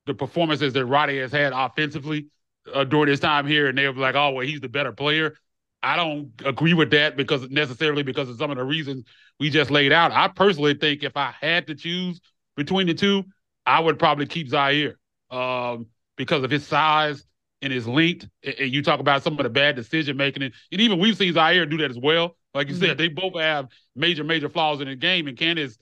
[0.06, 2.28] the performances that Roddy has had offensively
[2.74, 5.36] uh, during his time here, and they're like, "Oh, well, he's the better player."
[5.84, 9.06] I don't agree with that because necessarily because of some of the reasons
[9.40, 10.12] we just laid out.
[10.12, 12.22] I personally think if I had to choose
[12.56, 13.24] between the two,
[13.66, 14.96] I would probably keep Ziaire
[15.32, 17.24] um, because of his size
[17.62, 18.28] and his length.
[18.44, 21.70] And you talk about some of the bad decision making, and even we've seen Ziaire
[21.70, 22.36] do that as well.
[22.54, 22.84] Like you mm-hmm.
[22.84, 25.28] said, they both have major, major flaws in the game.
[25.28, 25.78] And Candace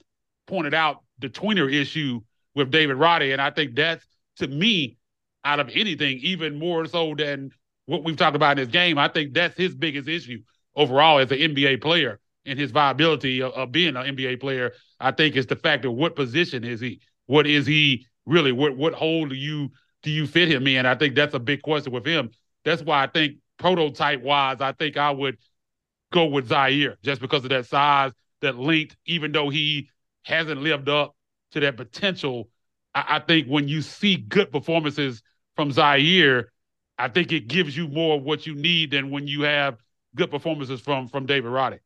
[0.46, 2.20] pointed out the tweener issue
[2.54, 4.04] with David Roddy, and I think that's
[4.36, 4.96] to me,
[5.44, 7.50] out of anything, even more so than
[7.90, 10.38] what we've talked about in this game, I think that's his biggest issue
[10.76, 14.72] overall as an NBA player and his viability of, of being an NBA player.
[15.00, 17.00] I think is the fact of what position is he?
[17.26, 18.52] What is he really?
[18.52, 19.70] What what hole do you
[20.04, 20.86] do you fit him in?
[20.86, 22.30] I think that's a big question with him.
[22.64, 25.36] That's why I think prototype wise, I think I would
[26.12, 29.90] go with Ziaire just because of that size, that length, even though he
[30.22, 31.16] hasn't lived up
[31.52, 32.48] to that potential.
[32.94, 35.22] I, I think when you see good performances
[35.56, 36.44] from Ziaire,
[37.00, 39.78] I think it gives you more of what you need than when you have
[40.14, 41.78] good performances from from David Roddy.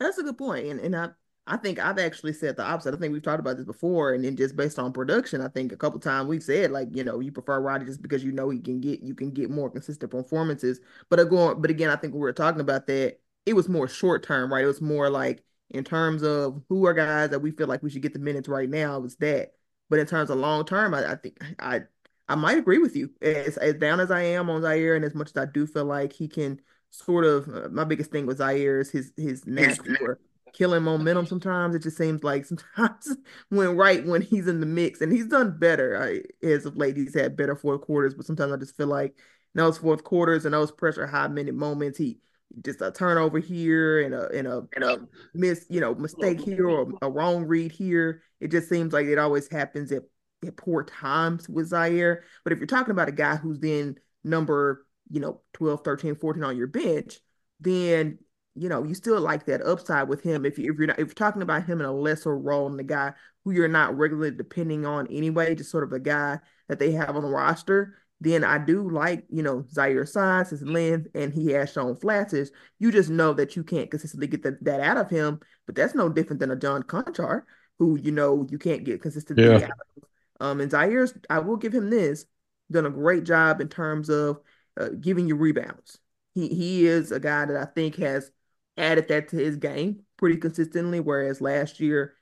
[0.00, 1.10] That's a good point, and and I
[1.46, 2.94] I think I've actually said the opposite.
[2.94, 5.72] I think we've talked about this before, and then just based on production, I think
[5.72, 8.50] a couple times we've said like you know you prefer Roddy just because you know
[8.50, 10.80] he can get you can get more consistent performances.
[11.08, 13.18] But going, but again, I think we were talking about that.
[13.46, 14.64] It was more short term, right?
[14.64, 17.90] It was more like in terms of who are guys that we feel like we
[17.90, 18.96] should get the minutes right now.
[18.96, 19.54] It was that.
[19.90, 21.82] But in terms of long term, I, I think I
[22.28, 23.10] I might agree with you.
[23.20, 25.84] As, as down as I am on Ziaire, and as much as I do feel
[25.84, 29.84] like he can sort of, uh, my biggest thing with Ziaire is his his knack
[29.98, 30.18] for
[30.52, 31.26] killing momentum.
[31.26, 33.16] Sometimes it just seems like sometimes
[33.48, 36.96] when right when he's in the mix, and he's done better I, as of late.
[36.96, 39.16] He's had better fourth quarters, but sometimes I just feel like
[39.54, 42.18] in those fourth quarters and those pressure high minute moments, he
[42.60, 44.98] just a turnover here and a and a and a
[45.34, 48.22] miss, you know, mistake here or a wrong read here.
[48.40, 50.02] It just seems like it always happens at
[50.50, 52.22] poor times with Ziaire.
[52.42, 56.42] But if you're talking about a guy who's then number, you know, 12, 13, 14
[56.42, 57.20] on your bench,
[57.60, 58.18] then
[58.54, 60.44] you know, you still like that upside with him.
[60.44, 62.76] If, you, if you're not, if you're talking about him in a lesser role than
[62.76, 66.78] the guy who you're not regularly depending on anyway, just sort of a guy that
[66.78, 71.08] they have on the roster, then I do like, you know, Ziaire's size, his length,
[71.14, 72.52] and he has shown flashes.
[72.78, 75.94] You just know that you can't consistently get the, that out of him, but that's
[75.94, 77.42] no different than a John Konchar,
[77.78, 79.56] who, you know, you can't get consistently yeah.
[79.56, 80.04] out of
[80.42, 82.26] um, and Ziaire's, I will give him this,
[82.68, 84.40] done a great job in terms of
[84.76, 85.98] uh, giving you rebounds.
[86.34, 88.32] He he is a guy that I think has
[88.76, 90.98] added that to his game pretty consistently.
[90.98, 92.14] Whereas last year,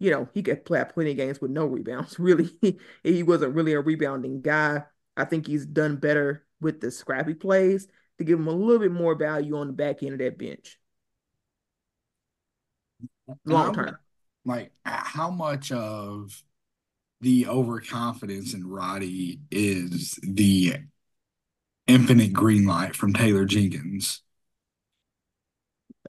[0.00, 2.16] you know, he could play plenty of games with no rebounds.
[2.18, 2.50] Really,
[3.04, 4.82] he wasn't really a rebounding guy.
[5.16, 7.86] I think he's done better with the scrappy plays
[8.18, 10.80] to give him a little bit more value on the back end of that bench.
[13.44, 13.98] Long term.
[14.44, 16.42] Like, how much of
[17.20, 20.76] the overconfidence in Roddy is the
[21.86, 24.22] infinite green light from Taylor Jenkins.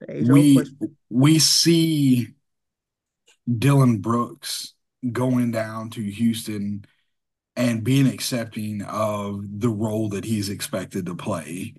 [0.08, 0.64] We
[1.10, 2.28] we see
[3.58, 4.74] Dillon Brooks
[5.10, 6.84] going down to Houston
[7.56, 11.74] and being accepting of the role that he's expected to play.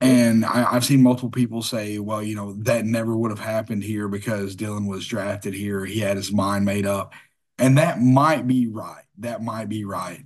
[0.00, 3.84] And I, have seen multiple people say, well, you know, that never would have happened
[3.84, 5.84] here because Dillon was drafted here.
[5.84, 7.12] He had his mind made up.
[7.58, 9.04] And that might be right.
[9.18, 10.24] That might be right.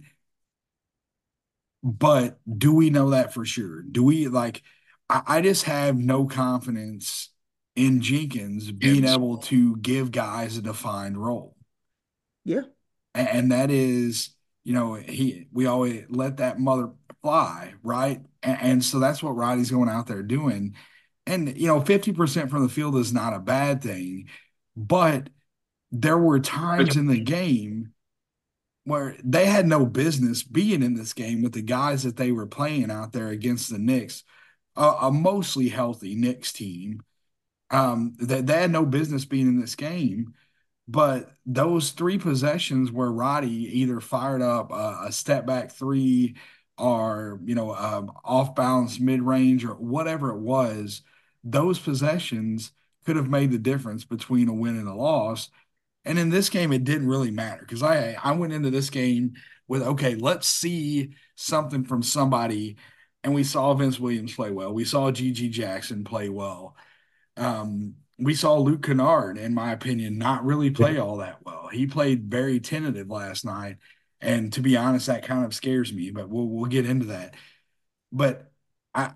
[1.83, 3.83] But do we know that for sure?
[3.83, 4.63] Do we like,
[5.09, 7.31] I, I just have no confidence
[7.77, 11.55] in Jenkins being able to give guys a defined role.
[12.45, 12.63] Yeah.
[13.15, 14.31] And, and that is,
[14.65, 16.91] you know, he we always let that mother
[17.23, 18.21] fly, right?
[18.43, 20.75] And, and so that's what Roddy's going out there doing.
[21.27, 24.29] And you know, 50% from the field is not a bad thing,
[24.75, 25.29] but
[26.01, 27.93] there were times in the game
[28.85, 32.47] where they had no business being in this game with the guys that they were
[32.47, 34.23] playing out there against the Knicks,
[34.77, 37.03] a, a mostly healthy Knicks team
[37.71, 40.35] um, that they, they had no business being in this game.
[40.89, 46.37] But those three possessions where Roddy either fired up a, a step back three
[46.79, 51.03] or, you know, um, off balance mid range or whatever it was,
[51.43, 52.71] those possessions
[53.05, 55.49] could have made the difference between a win and a loss.
[56.07, 59.35] And in this game, it didn't really matter because I I went into this game
[59.69, 62.77] with okay, let's see something from somebody,
[63.25, 64.73] and we saw Vince Williams play well.
[64.73, 66.77] We saw GG Jackson play well.
[67.37, 71.69] Um, we saw Luke Kennard, in my opinion, not really play all that well.
[71.69, 73.79] He played very tentative last night,
[74.21, 76.13] and to be honest, that kind of scares me.
[76.13, 77.35] But we'll we'll get into that.
[78.13, 78.53] But
[78.95, 79.13] I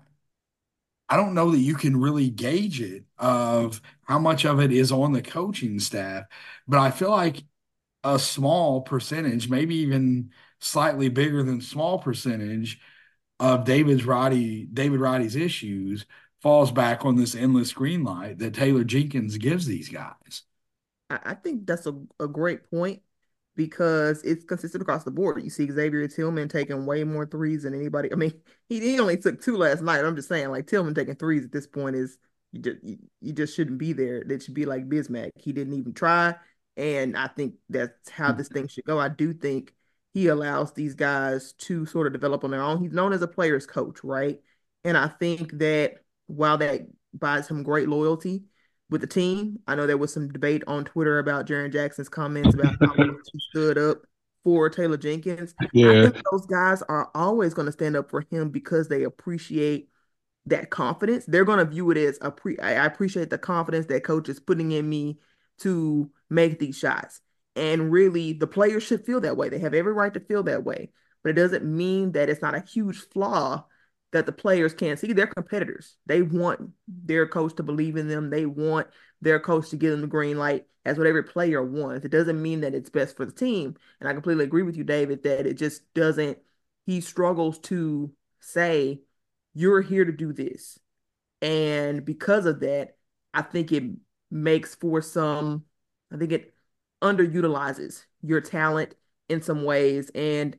[1.09, 4.91] I don't know that you can really gauge it of how much of it is
[4.91, 6.25] on the coaching staff,
[6.67, 7.45] but I feel like
[8.03, 12.81] a small percentage, maybe even slightly bigger than small percentage
[13.39, 16.05] of David's Roddy David Roddy's issues
[16.41, 20.43] falls back on this endless green light that Taylor Jenkins gives these guys.
[21.09, 23.01] I think that's a, a great point
[23.55, 25.41] because it's consistent across the board.
[25.41, 28.11] You see Xavier Tillman taking way more threes than anybody.
[28.11, 28.33] I mean,
[28.67, 30.03] he, he only took two last night.
[30.03, 32.17] I'm just saying, like Tillman taking threes at this point is
[32.51, 34.23] you just you, you just shouldn't be there.
[34.25, 35.31] That should be like Bismack.
[35.35, 36.35] He didn't even try,
[36.77, 38.37] and I think that's how mm.
[38.37, 38.99] this thing should go.
[38.99, 39.73] I do think
[40.13, 42.81] he allows these guys to sort of develop on their own.
[42.81, 44.41] He's known as a player's coach, right?
[44.83, 45.95] And I think that
[46.27, 46.81] while that
[47.13, 48.43] buys him great loyalty
[48.89, 52.53] with the team, I know there was some debate on Twitter about Jaren Jackson's comments
[52.53, 53.11] about how he
[53.49, 54.01] stood up
[54.43, 55.53] for Taylor Jenkins.
[55.71, 55.89] Yeah.
[55.89, 59.89] I think those guys are always going to stand up for him because they appreciate
[60.47, 61.25] that confidence.
[61.25, 62.57] They're going to view it as a pre.
[62.59, 65.19] I appreciate the confidence that coach is putting in me
[65.59, 67.21] to make these shots.
[67.55, 69.49] And really, the players should feel that way.
[69.49, 70.91] They have every right to feel that way.
[71.23, 73.65] But it doesn't mean that it's not a huge flaw
[74.11, 75.13] that the players can't see.
[75.13, 75.95] They're competitors.
[76.05, 78.29] They want their coach to believe in them.
[78.29, 78.87] They want
[79.21, 82.05] their coach to give them the green light as what every player wants.
[82.05, 83.75] It doesn't mean that it's best for the team.
[83.99, 86.39] And I completely agree with you, David, that it just doesn't,
[86.85, 89.01] he struggles to say,
[89.53, 90.79] you're here to do this.
[91.41, 92.95] And because of that,
[93.33, 93.83] I think it
[94.29, 95.65] makes for some,
[96.11, 96.53] I think it
[97.01, 98.95] underutilizes your talent
[99.29, 100.11] in some ways.
[100.13, 100.57] And,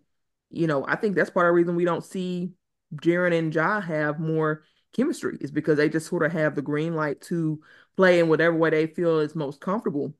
[0.51, 2.53] you know, I think that's part of the reason we don't see
[2.97, 6.95] Jaren and Ja have more chemistry is because they just sort of have the green
[6.95, 7.61] light to
[7.97, 10.15] play in whatever way they feel is most comfortable,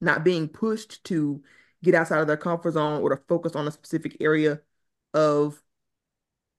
[0.00, 1.42] not being pushed to
[1.82, 4.60] get outside of their comfort zone or to focus on a specific area
[5.12, 5.62] of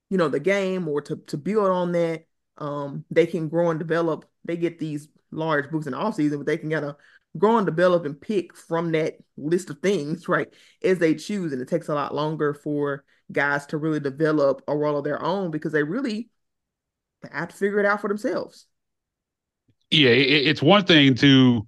[0.09, 2.25] you know the game or to to build on that.
[2.57, 4.25] Um, they can grow and develop.
[4.45, 6.95] They get these large books in the off season, but they can kind of
[7.37, 10.47] grow and develop and pick from that list of things, right,
[10.83, 11.51] as they choose.
[11.51, 15.21] And it takes a lot longer for guys to really develop a role of their
[15.21, 16.29] own because they really
[17.31, 18.67] have to figure it out for themselves.
[19.91, 21.67] Yeah, it's one thing to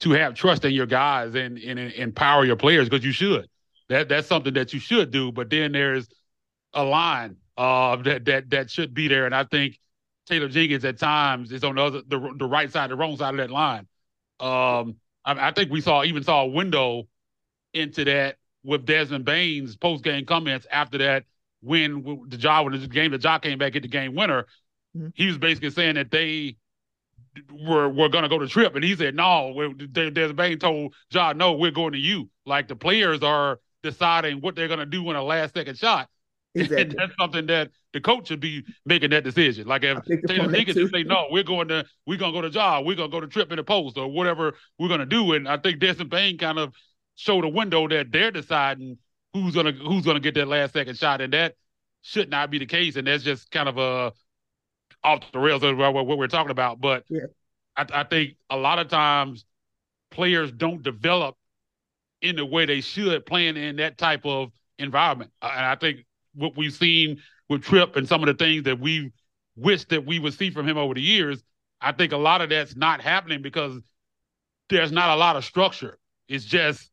[0.00, 3.46] to have trust in your guys and, and, and empower your players because you should.
[3.88, 5.30] That that's something that you should do.
[5.30, 6.08] But then there's
[6.72, 9.78] a line uh, that that that should be there, and I think
[10.26, 13.34] Taylor Jenkins at times is on the other the, the right side, the wrong side
[13.34, 13.86] of that line.
[14.40, 14.96] Um,
[15.26, 17.06] I, I think we saw even saw a window
[17.74, 21.24] into that with Desmond Bane's post game comments after that
[21.60, 24.46] win the job when the game the job came back at the game winner.
[24.96, 25.08] Mm-hmm.
[25.12, 26.56] He was basically saying that they
[27.52, 29.74] were were going to go to trip, and he said no.
[29.92, 32.30] Desmond Bane told Ja, no, we're going to you.
[32.46, 36.08] Like the players are deciding what they're going to do in a last second shot.
[36.54, 36.96] Exactly.
[36.98, 39.68] That's something that the coach should be making that decision.
[39.68, 42.96] Like if Taylor Jenkins say, no, we're going to we're gonna go to job, we're
[42.96, 45.32] gonna go to trip in the post or whatever we're gonna do.
[45.34, 46.74] And I think Desmond Bane kind of
[47.14, 48.98] showed a window that they're deciding
[49.32, 51.54] who's gonna who's gonna get that last second shot, and that
[52.02, 54.12] should not be the case, and that's just kind of a
[55.04, 56.80] off the rails of what we're talking about.
[56.80, 57.26] But yeah.
[57.76, 59.44] I, I think a lot of times
[60.10, 61.36] players don't develop
[62.22, 65.30] in the way they should playing in that type of environment.
[65.40, 66.04] Uh, and I think
[66.40, 69.12] what we've seen with Tripp and some of the things that we
[69.56, 71.42] wish that we would see from him over the years,
[71.80, 73.80] I think a lot of that's not happening because
[74.68, 75.98] there's not a lot of structure.
[76.28, 76.90] It's just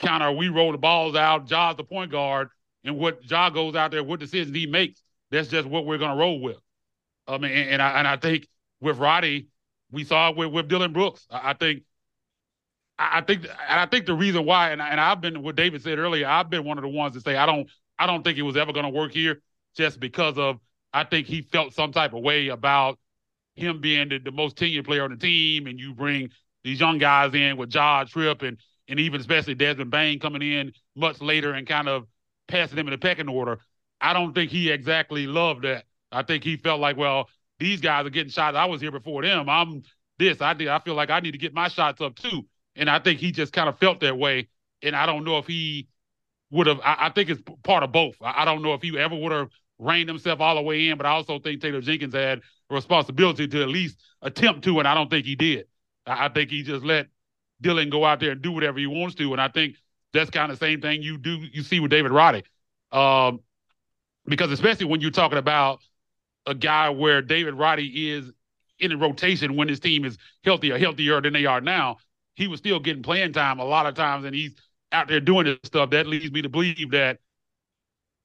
[0.00, 2.48] kind of we roll the balls out, Ja's the point guard,
[2.84, 6.18] and what Ja goes out there, what decisions he makes, that's just what we're gonna
[6.18, 6.58] roll with.
[7.26, 8.46] I mean, and, and I and I think
[8.80, 9.48] with Roddy,
[9.90, 11.26] we saw it with, with Dillon Brooks.
[11.30, 11.82] I, I think
[12.98, 15.98] I think and I think the reason why, and, and I've been what David said
[15.98, 17.68] earlier, I've been one of the ones to say I don't
[17.98, 19.40] I don't think he was ever going to work here,
[19.76, 20.58] just because of
[20.92, 22.98] I think he felt some type of way about
[23.54, 26.30] him being the, the most tenured player on the team, and you bring
[26.64, 30.72] these young guys in with Ja Tripp and and even especially Desmond Bane coming in
[30.94, 32.06] much later and kind of
[32.48, 33.58] passing him in the pecking order.
[34.00, 35.84] I don't think he exactly loved that.
[36.12, 37.28] I think he felt like, well,
[37.58, 38.56] these guys are getting shots.
[38.56, 39.48] I was here before them.
[39.48, 39.82] I'm
[40.18, 40.40] this.
[40.40, 40.68] I did.
[40.68, 42.46] I feel like I need to get my shots up too.
[42.76, 44.48] And I think he just kind of felt that way.
[44.82, 45.88] And I don't know if he
[46.50, 46.80] would have.
[46.80, 48.16] I, I, think it's part of both.
[48.20, 50.96] I, I don't know if he ever would have reined himself all the way in,
[50.96, 52.40] but I also think Taylor Jenkins had
[52.70, 55.66] a responsibility to at least attempt to, and I don't think he did.
[56.06, 57.08] I, I think he just let
[57.60, 59.76] Dillon go out there and do whatever he wants to, and I think
[60.12, 62.44] that's kind of the same thing you do you see with David Roddy,
[62.92, 63.40] um,
[64.26, 65.80] because especially when you're talking about
[66.46, 68.30] a guy where David Roddy is
[68.78, 71.96] in a rotation when his team is healthier, healthier than they are now
[72.36, 74.54] he was still getting playing time a lot of times, and he's
[74.92, 75.90] out there doing this stuff.
[75.90, 77.18] That leads me to believe that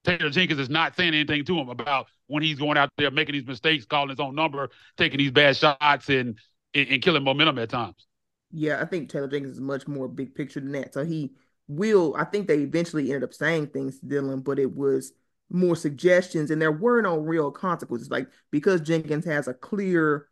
[0.03, 3.33] Taylor Jenkins is not saying anything to him about when he's going out there making
[3.33, 6.37] these mistakes, calling his own number, taking these bad shots, and
[6.73, 8.07] and, and killing momentum at times.
[8.51, 10.93] Yeah, I think Taylor Jenkins is much more big picture than that.
[10.93, 11.31] So he
[11.67, 12.15] will.
[12.17, 15.13] I think they eventually ended up saying things to Dillon, but it was
[15.49, 18.09] more suggestions, and there were no real consequences.
[18.09, 20.27] Like because Jenkins has a clear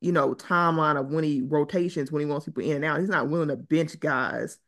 [0.00, 3.00] you know, timeline of when he rotations, when he wants people in and out.
[3.00, 4.58] He's not willing to bench guys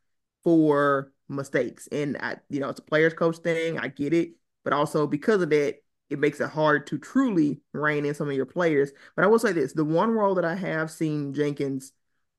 [0.43, 1.87] for mistakes.
[1.91, 3.79] And I, you know, it's a players coach thing.
[3.79, 4.31] I get it.
[4.63, 5.77] But also because of that,
[6.09, 8.91] it makes it hard to truly rein in some of your players.
[9.15, 11.93] But I will say this: the one role that I have seen Jenkins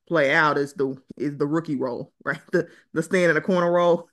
[0.07, 2.41] play out is the is the rookie role, right?
[2.53, 4.09] The the stand in the corner role.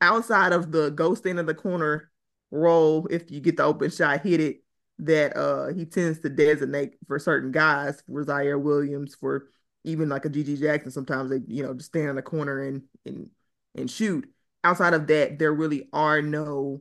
[0.00, 2.10] Outside of the go stand in the corner
[2.50, 4.62] role, if you get the open shot, hit it
[4.98, 9.48] that uh he tends to designate for certain guys, for Ziaire Williams, for
[9.84, 10.90] even like a GG Jackson.
[10.90, 13.30] Sometimes they, you know, just stand in the corner and and
[13.74, 14.28] and shoot.
[14.64, 16.80] Outside of that, there really are no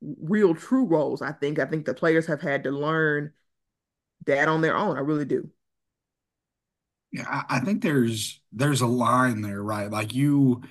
[0.00, 1.22] real true roles.
[1.22, 1.58] I think.
[1.58, 3.32] I think the players have had to learn
[4.26, 4.96] that on their own.
[4.96, 5.50] I really do.
[7.12, 9.90] Yeah, I think there's there's a line there, right?
[9.90, 10.62] Like you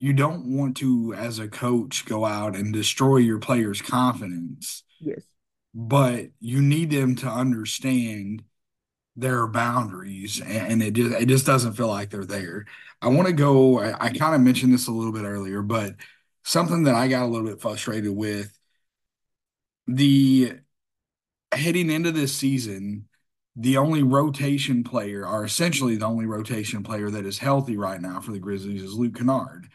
[0.00, 4.82] you don't want to, as a coach, go out and destroy your players' confidence.
[5.00, 5.26] Yes
[5.74, 8.42] but you need them to understand
[9.16, 12.64] their boundaries and it just it just doesn't feel like they're there.
[13.00, 15.96] I want to go I, I kind of mentioned this a little bit earlier, but
[16.44, 18.58] something that I got a little bit frustrated with
[19.86, 20.52] the
[21.52, 23.08] heading into this season,
[23.56, 28.20] the only rotation player, or essentially the only rotation player that is healthy right now
[28.20, 29.68] for the Grizzlies is Luke Kennard.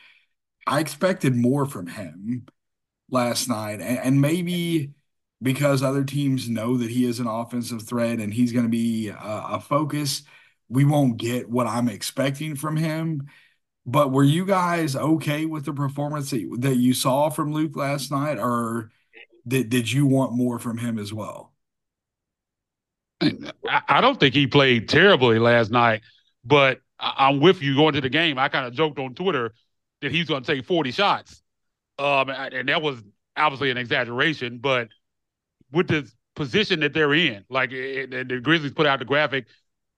[0.66, 2.48] I expected more from him
[3.10, 4.94] last night, and, and maybe
[5.42, 9.10] because other teams know that he is an offensive threat and he's going to be
[9.10, 10.24] a, a, focus.
[10.68, 13.28] We won't get what I'm expecting from him.
[13.86, 18.12] But were you guys okay with the performance that, that you saw from Luke last
[18.12, 18.92] night, or
[19.48, 21.54] did, did you want more from him as well?
[23.22, 26.02] I don't think he played terribly last night,
[26.44, 28.38] but I'm with you going to the game.
[28.38, 29.54] I kind of joked on Twitter
[30.02, 31.42] that he's going to take 40 shots.
[31.98, 33.02] Um, and that was
[33.36, 34.90] obviously an exaggeration, but
[35.72, 37.44] with the position that they're in.
[37.50, 39.48] Like it, it, the Grizzlies put out the graphic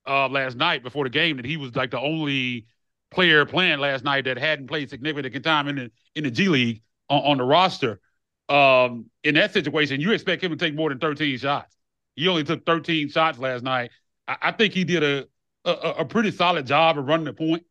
[0.07, 2.67] uh, last night before the game that he was like the only
[3.11, 6.81] player playing last night that hadn't played significant time in the in the G League
[7.09, 7.99] on, on the roster.
[8.47, 11.75] Um, in that situation, you expect him to take more than 13 shots.
[12.15, 13.91] He only took 13 shots last night.
[14.27, 15.27] I, I think he did a,
[15.65, 17.63] a, a pretty solid job of running the point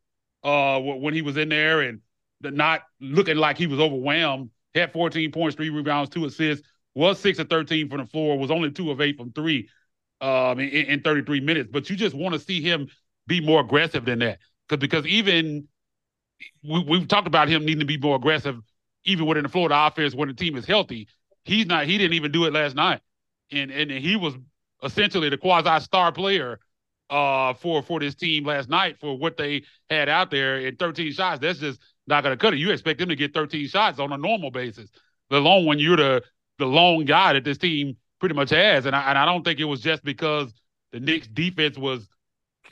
[0.45, 2.01] uh, when he was in there and
[2.41, 4.51] not looking like he was overwhelmed.
[4.75, 8.51] Had 14 points, three rebounds, two assists, was six of 13 from the floor, was
[8.51, 9.69] only two of eight from three
[10.21, 11.69] um, in, in 33 minutes.
[11.73, 12.89] But you just want to see him
[13.27, 14.39] be more aggressive than that.
[14.69, 15.69] Because because even
[16.63, 18.57] we, we've talked about him needing to be more aggressive,
[19.05, 21.09] even within the Florida offense when the team is healthy.
[21.45, 21.87] He's not.
[21.87, 23.01] He didn't even do it last night,
[23.51, 24.35] and and he was
[24.83, 26.61] essentially the quasi star player
[27.11, 31.13] uh, for for this team last night for what they had out there in 13
[31.13, 31.41] shots.
[31.41, 32.59] That's just not going to cut it.
[32.59, 34.91] You expect them to get 13 shots on a normal basis,
[35.31, 36.23] let alone when you're the
[36.59, 38.87] the lone guy that this team pretty much has.
[38.87, 40.53] And I, and I don't think it was just because
[40.93, 42.09] the Knicks defense was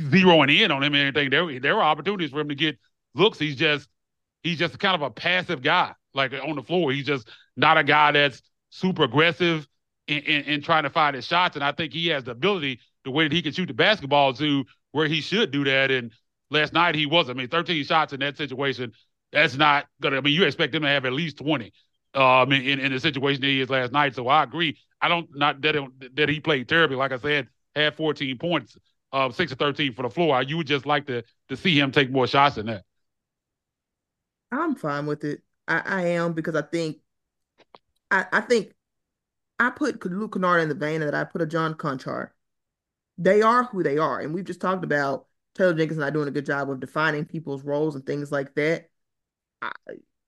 [0.01, 1.30] zeroing in on him and anything.
[1.30, 2.78] There, there were opportunities for him to get
[3.14, 3.39] looks.
[3.39, 3.89] He's just
[4.43, 6.93] he's just kind of a passive guy, like on the floor.
[6.93, 9.66] He's just not a guy that's super aggressive
[10.07, 11.57] in, in, in trying to find his shots.
[11.57, 14.34] And I think he has the ability, the way that he can shoot the basketball
[14.34, 15.91] to where he should do that.
[15.91, 16.12] And
[16.51, 17.39] last night he wasn't.
[17.39, 18.93] I mean, 13 shots in that situation,
[19.32, 20.18] that's not gonna.
[20.18, 21.72] I mean, you expect him to have at least 20.
[22.17, 24.14] Um, in, in the situation he is last night.
[24.14, 24.79] So I agree.
[25.03, 26.97] I don't not that it, that he played terribly.
[26.97, 28.79] Like I said, had 14 points,
[29.12, 30.43] uh, six or 13 for the floor.
[30.43, 32.85] You would just like to to see him take more shots than that.
[34.51, 35.43] I'm fine with it.
[35.69, 36.99] I, I am because I think
[38.11, 38.73] I, I think
[39.59, 42.31] I put Luke Kennard in the vein that I put a John Konchar.
[43.19, 44.21] They are who they are.
[44.21, 47.62] And we've just talked about Taylor Jenkins not doing a good job of defining people's
[47.62, 48.89] roles and things like that.
[49.62, 49.73] I,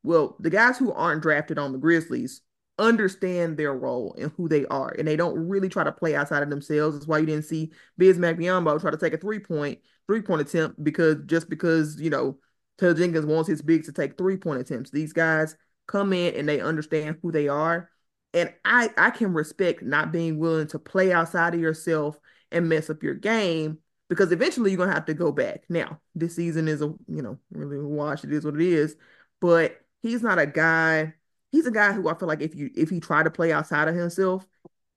[0.08, 2.40] well, the guys who aren't drafted on the Grizzlies
[2.78, 6.42] understand their role and who they are, and they don't really try to play outside
[6.42, 6.96] of themselves.
[6.96, 10.40] That's why you didn't see Bismack Biyombo try to take a three point three point
[10.40, 12.38] attempt because just because you know
[12.78, 14.90] Taylor Jenkins wants his bigs to take three point attempts.
[14.90, 15.54] These guys
[15.86, 17.90] come in and they understand who they are,
[18.32, 22.18] and I I can respect not being willing to play outside of yourself
[22.50, 23.76] and mess up your game
[24.08, 25.64] because eventually you're gonna have to go back.
[25.68, 28.24] Now this season is a you know really wash.
[28.24, 28.96] It is what it is,
[29.42, 31.14] but he's not a guy
[31.52, 33.88] he's a guy who I feel like if you if he tried to play outside
[33.88, 34.46] of himself,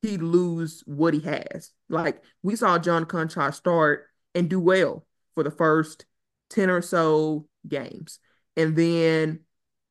[0.01, 1.71] he'd lose what he has.
[1.89, 6.05] Like we saw John Konchar start and do well for the first
[6.49, 8.19] 10 or so games.
[8.57, 9.41] And then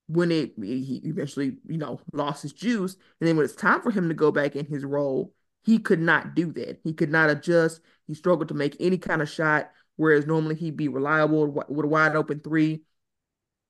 [0.07, 3.91] when it he eventually, you know, lost his juice, and then when it's time for
[3.91, 5.33] him to go back in his role,
[5.65, 6.81] he could not do that.
[6.83, 7.81] He could not adjust.
[8.07, 11.89] He struggled to make any kind of shot, whereas normally he'd be reliable with a
[11.89, 12.83] wide open three.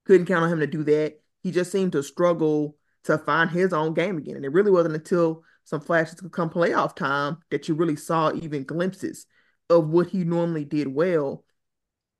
[0.06, 1.20] Couldn't count on him to do that.
[1.42, 4.36] He just seemed to struggle to find his own game again.
[4.36, 8.32] And it really wasn't until some flashes could come playoff time that you really saw
[8.34, 9.26] even glimpses
[9.68, 11.44] of what he normally did well.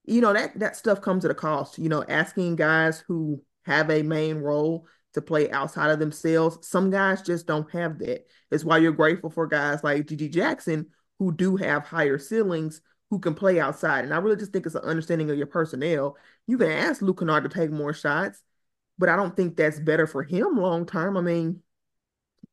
[0.05, 1.79] You know, that that stuff comes at a cost.
[1.79, 6.66] You know, asking guys who have a main role to play outside of themselves.
[6.68, 8.27] Some guys just don't have that.
[8.51, 10.87] It's why you're grateful for guys like GG Jackson
[11.18, 14.05] who do have higher ceilings who can play outside.
[14.05, 16.16] And I really just think it's an understanding of your personnel.
[16.47, 18.43] You can ask Luke Kennard to take more shots
[19.01, 21.17] but I don't think that's better for him long term.
[21.17, 21.63] I mean,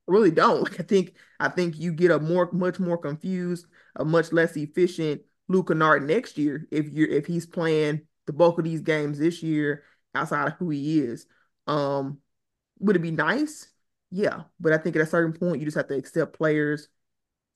[0.07, 0.61] I really don't.
[0.71, 4.55] Like I think I think you get a more much more confused, a much less
[4.57, 9.19] efficient Luke Kennard next year if you're if he's playing the bulk of these games
[9.19, 9.83] this year
[10.15, 11.27] outside of who he is.
[11.67, 12.19] Um,
[12.79, 13.67] would it be nice?
[14.11, 16.87] Yeah, but I think at a certain point you just have to accept players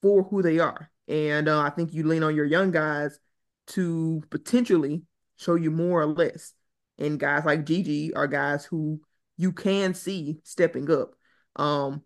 [0.02, 3.20] for who they are, and uh, I think you lean on your young guys
[3.68, 5.04] to potentially
[5.38, 6.54] show you more or less.
[6.98, 9.02] And guys like GG are guys who
[9.38, 11.16] you can see stepping up.
[11.56, 12.04] Um,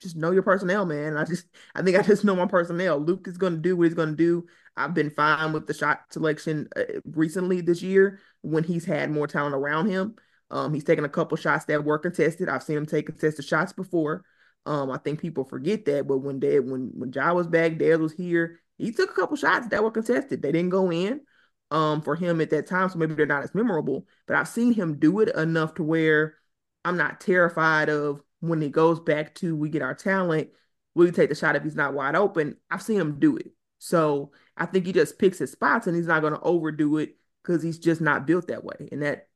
[0.00, 1.16] just know your personnel, man.
[1.16, 2.98] I just, I think I just know my personnel.
[2.98, 4.46] Luke is going to do what he's going to do.
[4.76, 9.26] I've been fine with the shot selection uh, recently this year when he's had more
[9.26, 10.16] talent around him.
[10.50, 12.48] Um, he's taken a couple shots that were contested.
[12.48, 14.24] I've seen him take contested shots before.
[14.66, 18.00] Um, I think people forget that, but when Dad, when when Ja was back, Dad
[18.00, 18.60] was here.
[18.78, 20.42] He took a couple shots that were contested.
[20.42, 21.22] They didn't go in
[21.72, 24.06] um for him at that time, so maybe they're not as memorable.
[24.26, 26.36] But I've seen him do it enough to where
[26.84, 30.50] I'm not terrified of when he goes back to we get our talent.
[30.94, 32.56] Will he take the shot if he's not wide open?
[32.70, 33.52] I've seen him do it.
[33.78, 37.16] So I think he just picks his spots and he's not going to overdo it
[37.42, 38.88] because he's just not built that way.
[38.92, 39.28] And that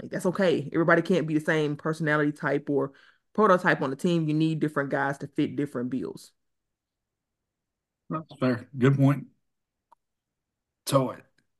[0.00, 0.68] like that's okay.
[0.72, 2.92] Everybody can't be the same personality type or
[3.34, 4.28] prototype on the team.
[4.28, 6.32] You need different guys to fit different bills.
[8.10, 8.68] That's fair.
[8.76, 9.26] Good point.
[10.86, 11.14] So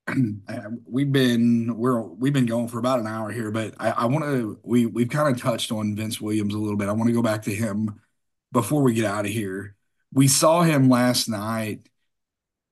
[0.86, 4.24] we've been we're we've been going for about an hour here, but I, I want
[4.24, 6.88] to we we've kind of touched on Vince Williams a little bit.
[6.88, 8.00] I want to go back to him
[8.52, 9.76] before we get out of here.
[10.12, 11.88] We saw him last night.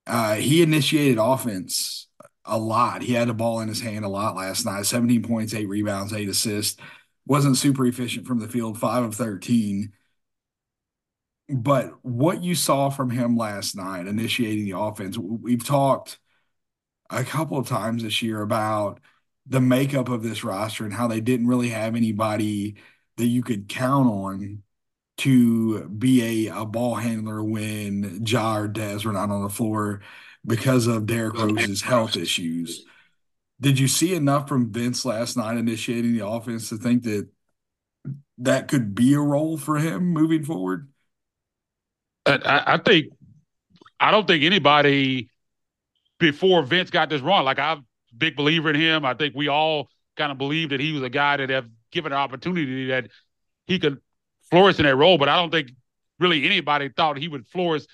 [0.07, 2.07] Uh, he initiated offense
[2.45, 3.03] a lot.
[3.03, 4.87] He had the ball in his hand a lot last night.
[4.87, 6.81] 17 points, eight rebounds, eight assists.
[7.27, 9.93] Wasn't super efficient from the field, five of 13.
[11.49, 16.19] But what you saw from him last night, initiating the offense, we've talked
[17.11, 19.01] a couple of times this year about
[19.47, 22.77] the makeup of this roster and how they didn't really have anybody
[23.17, 24.63] that you could count on
[25.19, 30.01] to be a, a ball handler when Ja or Dez were not on the floor
[30.45, 32.85] because of Derrick Rose's health issues.
[33.61, 37.29] Did you see enough from Vince last night initiating the offense to think that
[38.39, 40.89] that could be a role for him moving forward?
[42.27, 43.07] I, I think
[43.99, 45.31] I don't think anybody
[46.19, 47.45] before Vince got this wrong.
[47.45, 49.05] Like I'm a big believer in him.
[49.05, 52.13] I think we all kind of believe that he was a guy that have given
[52.13, 53.09] an opportunity that
[53.67, 54.01] he could
[54.51, 55.71] flourish in that role, but I don't think
[56.19, 57.85] really anybody thought he would flourish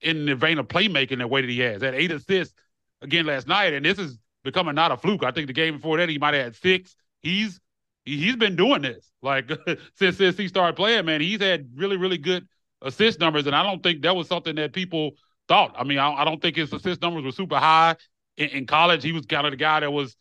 [0.00, 1.82] in the vein of playmaking the way that he has.
[1.82, 2.54] Had eight assists
[3.02, 5.24] again last night, and this is becoming not a fluke.
[5.24, 6.94] I think the game before that he might have had six.
[7.20, 7.60] He's
[8.04, 9.50] he's been doing this like
[9.94, 11.04] since since he started playing.
[11.06, 12.46] Man, he's had really really good
[12.82, 15.12] assist numbers, and I don't think that was something that people
[15.48, 15.74] thought.
[15.76, 17.96] I mean, I, I don't think his assist numbers were super high
[18.36, 19.02] in, in, college.
[19.02, 20.16] He was kind of the guy that was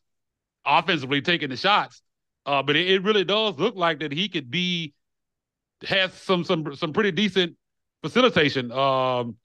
[0.65, 2.01] offensively taking the shots,
[2.45, 4.93] uh, but it, it really does look like that he could be
[5.86, 7.55] has some some some pretty decent
[8.01, 9.36] facilitation um,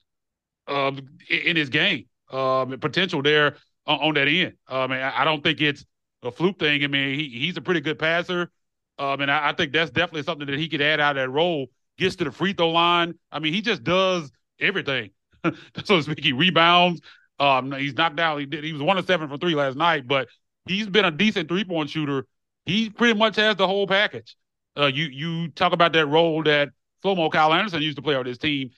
[0.67, 4.53] um, in his game um, potential there on, on that end.
[4.67, 5.85] Um, I, I don't think it's
[6.23, 6.83] a fluke thing.
[6.83, 8.49] I mean, he, he's a pretty good passer.
[8.97, 11.29] Um, and I, I, think that's definitely something that he could add out of that
[11.29, 11.67] role.
[11.97, 13.15] Gets to the free throw line.
[13.31, 15.11] I mean, he just does everything,
[15.83, 16.23] so to speak.
[16.23, 17.01] He rebounds.
[17.39, 18.39] Um, he's knocked out.
[18.39, 18.63] He did.
[18.63, 20.27] He was one of seven from three last night, but
[20.65, 22.25] he's been a decent three point shooter.
[22.65, 24.35] He pretty much has the whole package.
[24.77, 26.69] Uh, you you talk about that role that
[27.01, 28.71] Slo-Mo Kyle Anderson used to play on his team.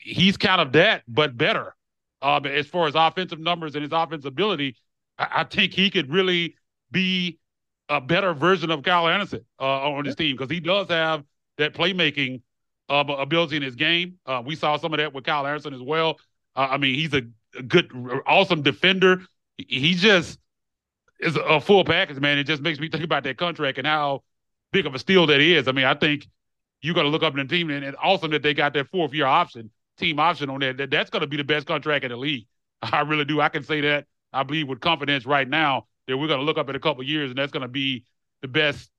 [0.00, 1.74] He's kind of that, but better.
[2.20, 4.76] Um, as far as offensive numbers and his offensive ability,
[5.18, 6.56] I, I think he could really
[6.90, 7.38] be
[7.88, 11.24] a better version of Kyle Anderson uh, on his team because he does have
[11.58, 12.42] that playmaking
[12.88, 14.18] uh, ability in his game.
[14.26, 16.18] Uh, we saw some of that with Kyle Anderson as well.
[16.56, 17.22] Uh, I mean, he's a,
[17.66, 17.90] good,
[18.26, 19.22] awesome defender.
[19.56, 20.38] He just
[21.20, 22.38] is a full package, man.
[22.38, 24.22] It just makes me think about that contract and how
[24.72, 25.66] big of a steal that is.
[25.66, 26.26] I mean, I think
[26.80, 28.88] you got to look up in the team and, and awesome that they got that
[28.88, 32.10] fourth year option, team option on that that's going to be the best contract in
[32.10, 32.46] the league.
[32.82, 33.40] I really do.
[33.40, 34.06] I can say that.
[34.32, 37.02] I believe with confidence right now that we're going to look up in a couple
[37.02, 38.04] years, and that's going to be
[38.42, 38.90] the best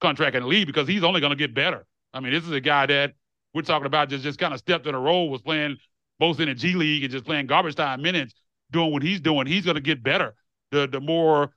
[0.00, 1.86] contract in the league because he's only going to get better.
[2.12, 3.12] I mean, this is a guy that
[3.54, 5.76] we're talking about just just kind of stepped in a role, was playing
[6.18, 8.34] both in the G League and just playing garbage time minutes,
[8.70, 9.46] doing what he's doing.
[9.46, 10.34] He's going to get better
[10.70, 11.50] the the more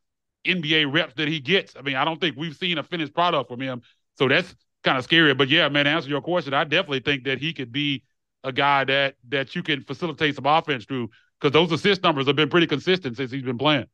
[0.45, 1.75] NBA reps that he gets.
[1.75, 3.81] I mean, I don't think we've seen a finished product from him,
[4.17, 5.33] so that's kind of scary.
[5.33, 8.03] But yeah, man, answer your question, I definitely think that he could be
[8.43, 12.35] a guy that that you can facilitate some offense through because those assist numbers have
[12.35, 13.85] been pretty consistent since he's been playing.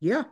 [0.00, 0.24] Yeah.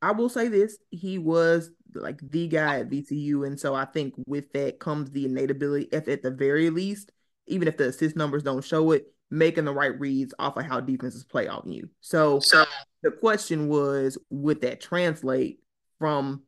[0.00, 3.46] I will say this, he was like the guy at VCU.
[3.46, 7.12] And so I think with that comes the innate ability, if at the very least,
[7.46, 10.80] even if the assist numbers don't show it, making the right reads off of how
[10.80, 11.88] defenses play on you.
[12.00, 12.64] So, so
[13.02, 15.60] the question was, would that translate
[15.98, 16.42] from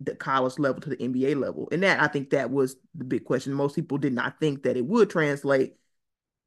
[0.00, 1.68] the college level to the NBA level?
[1.70, 3.52] And that I think that was the big question.
[3.52, 5.76] Most people did not think that it would translate,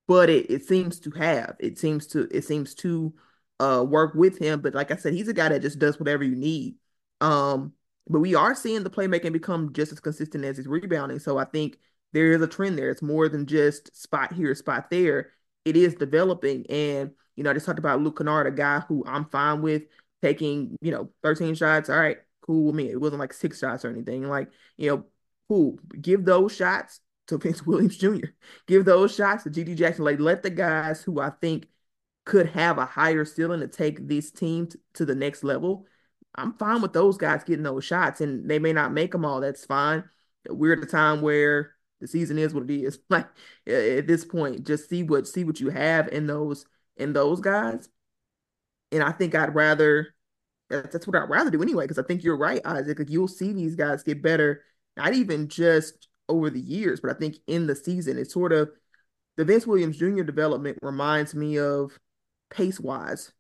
[0.08, 1.56] but it, it seems to have.
[1.60, 3.14] It seems to it seems to
[3.60, 4.62] uh work with him.
[4.62, 6.76] But like I said, he's a guy that just does whatever you need.
[7.22, 7.74] Um,
[8.10, 11.20] but we are seeing the playmaking become just as consistent as his rebounding.
[11.20, 11.78] So I think
[12.14, 12.90] there is a trend there.
[12.90, 15.32] It's more than just spot here, spot there.
[15.66, 16.66] It is developing.
[16.68, 19.84] And, you know, I just talked about Luke Kennard, a guy who I'm fine with
[20.22, 21.90] taking, you know, 13 shots.
[21.90, 22.90] All right, cool with me.
[22.90, 24.28] It wasn't like six shots or anything.
[24.28, 25.06] Like, you know,
[25.48, 25.80] cool.
[26.00, 28.28] Give those shots to Vince Williams Jr.
[28.68, 30.06] Give those shots to GG Jackson.
[30.06, 31.68] Like, let the guys who I think
[32.26, 35.86] could have a higher ceiling to take this team t- to the next level,
[36.38, 39.42] I'm fine with those guys getting those shots, and they may not make them all.
[39.42, 40.04] That's fine.
[40.50, 43.00] We're at a time where the season is what it is.
[43.10, 43.28] Like
[43.66, 46.66] at this point, just see what see what you have in those
[46.96, 47.90] in those guys.
[48.92, 50.14] And I think I'd rather
[50.70, 53.00] that's what I'd rather do anyway, because I think you're right, Isaac.
[53.00, 54.64] Like you'll see these guys get better,
[54.96, 58.70] not even just over the years, but I think in the season, it's sort of
[59.38, 60.24] the Vince Williams Jr.
[60.24, 61.98] development reminds me of
[62.50, 63.32] pace wise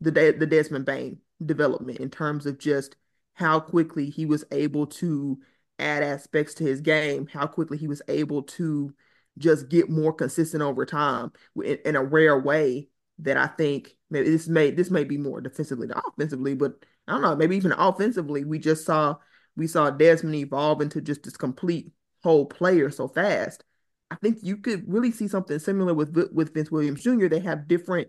[0.00, 2.96] the the Desmond Bane development in terms of just
[3.34, 5.38] how quickly he was able to
[5.78, 8.94] add aspects to his game, how quickly he was able to
[9.38, 11.30] just get more consistent over time
[11.62, 15.40] in, in a rare way that I think maybe this may this may be more
[15.40, 19.16] defensively than offensively, but I don't know, maybe even offensively, we just saw
[19.56, 23.64] we saw Desmond evolve into just this complete whole player so fast.
[24.10, 27.28] I think you could really see something similar with with Vince Williams Jr.
[27.28, 28.08] They have different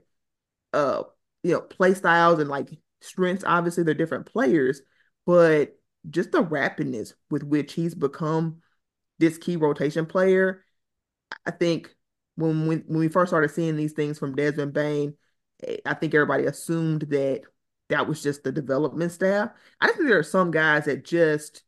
[0.73, 1.03] uh
[1.43, 2.69] you know play styles and like
[3.01, 4.81] strengths obviously they're different players
[5.25, 5.77] but
[6.09, 8.61] just the rapidness with which he's become
[9.19, 10.63] this key rotation player
[11.45, 11.95] i think
[12.35, 15.15] when we, when we first started seeing these things from Desmond Bane,
[15.63, 17.41] eh, i think everybody assumed that
[17.89, 19.49] that was just the development staff.
[19.79, 21.63] I think there are some guys that just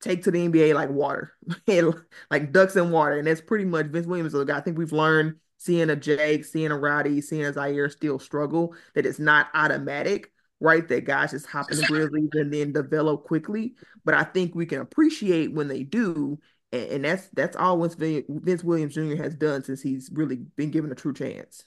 [0.00, 1.34] take to the nba like water
[2.30, 4.92] like ducks in water and that's pretty much vince williams a guy i think we've
[4.92, 9.48] learned seeing a Jake, seeing a Roddy, seeing a Ziaire still struggle, that it's not
[9.52, 10.88] automatic, right?
[10.88, 13.74] That guys just hop in the Grizzlies and then develop quickly.
[14.02, 16.38] But I think we can appreciate when they do.
[16.72, 19.16] And, and that's that's all Vince, Vince Williams Jr.
[19.16, 21.62] has done since he's really been given a true chance.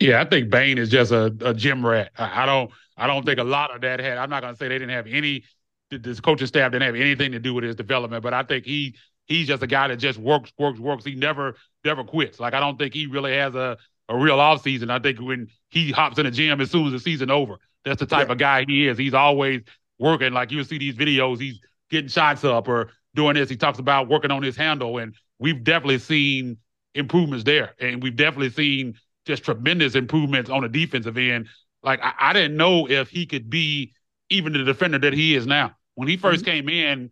[0.00, 2.12] Yeah, I think Bane is just a, a gym rat.
[2.16, 4.16] I, I don't I don't think a lot of that had.
[4.16, 5.44] I'm not going to say they didn't have any.
[5.90, 8.94] This coaching staff didn't have anything to do with his development, but I think he
[9.28, 11.04] he's just a guy that just works, works, works.
[11.04, 11.54] He never,
[11.84, 12.40] never quits.
[12.40, 13.76] Like I don't think he really has a
[14.08, 14.90] a real off season.
[14.90, 18.00] I think when he hops in the gym as soon as the season over, that's
[18.00, 18.32] the type yeah.
[18.32, 18.96] of guy he is.
[18.96, 19.62] He's always
[19.98, 20.32] working.
[20.32, 21.60] Like you see these videos, he's
[21.90, 23.50] getting shots up or doing this.
[23.50, 26.56] He talks about working on his handle, and we've definitely seen
[26.94, 28.94] improvements there, and we've definitely seen
[29.26, 31.48] just tremendous improvements on the defensive end.
[31.82, 33.92] Like I, I didn't know if he could be
[34.30, 35.72] even the defender that he is now.
[35.94, 36.44] When he 1st mm-hmm.
[36.44, 37.10] came in,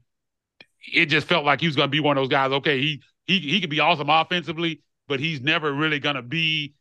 [0.93, 2.53] it just felt like he was going to be one of those guys.
[2.53, 6.74] Okay, he he he could be awesome offensively, but he's never really going to be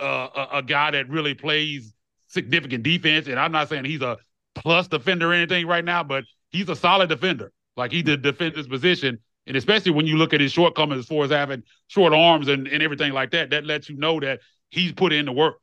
[0.00, 1.92] uh, a, a guy that really plays
[2.28, 3.26] significant defense.
[3.28, 4.18] And I'm not saying he's a
[4.54, 7.52] plus defender or anything right now, but he's a solid defender.
[7.76, 9.18] Like he did defend his position.
[9.46, 12.66] And especially when you look at his shortcomings as far as having short arms and,
[12.66, 14.40] and everything like that, that lets you know that
[14.70, 15.56] he's put in the work.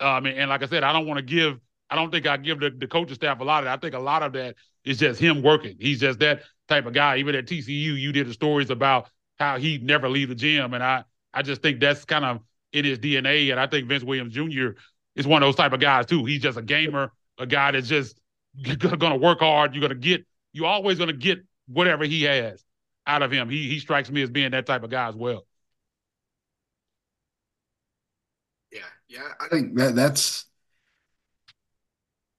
[0.00, 2.36] Um, and, and like I said, I don't want to give, I don't think I
[2.36, 3.74] give the, the coaching staff a lot of that.
[3.74, 4.56] I think a lot of that
[4.88, 5.76] is just him working.
[5.78, 7.18] He's just that type of guy.
[7.18, 10.72] Even at TCU, you did the stories about how he never leave the gym.
[10.72, 12.40] And I, I just think that's kind of
[12.72, 13.50] in his DNA.
[13.50, 14.70] And I think Vince Williams Jr.
[15.14, 16.24] is one of those type of guys too.
[16.24, 18.18] He's just a gamer, a guy that's just
[18.64, 19.74] going to work hard.
[19.74, 22.64] You're going to get, you're always going to get whatever he has
[23.06, 23.50] out of him.
[23.50, 25.46] He he strikes me as being that type of guy as well.
[28.72, 30.46] Yeah, yeah, I think that that's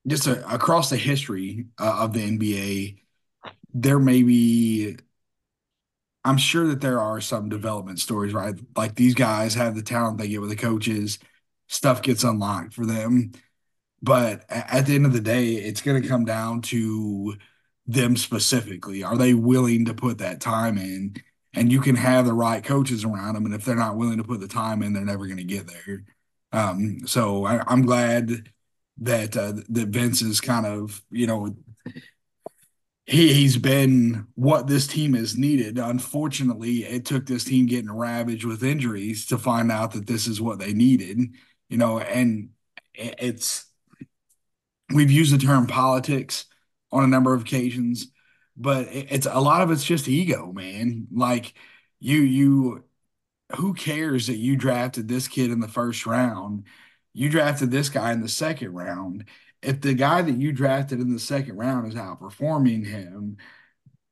[0.07, 2.99] just a, across the history uh, of the NBA.
[3.73, 4.97] There may be,
[6.23, 8.55] I'm sure that there are some development stories, right?
[8.75, 11.19] Like these guys have the talent they get with the coaches,
[11.67, 13.31] stuff gets unlocked for them.
[14.01, 17.35] But at the end of the day, it's going to come down to
[17.85, 19.03] them specifically.
[19.03, 21.15] Are they willing to put that time in?
[21.53, 24.23] And you can have the right coaches around them, and if they're not willing to
[24.23, 26.03] put the time in, they're never going to get there.
[26.51, 28.49] Um, so I, am glad
[29.01, 31.55] that uh, that Vince is kind of you know
[33.05, 35.77] he he's been what this team has needed.
[35.77, 40.41] Unfortunately, it took this team getting ravaged with injuries to find out that this is
[40.41, 41.19] what they needed.
[41.69, 42.49] You know, and
[42.93, 43.65] it's
[44.93, 46.45] we've used the term politics
[46.91, 48.07] on a number of occasions,
[48.57, 51.07] but it's a lot of it's just ego, man.
[51.11, 51.53] Like
[51.99, 52.83] you, you,
[53.55, 56.65] who cares that you drafted this kid in the first round?
[57.19, 59.25] You drafted this guy in the second round.
[59.61, 63.35] If the guy that you drafted in the second round is outperforming him,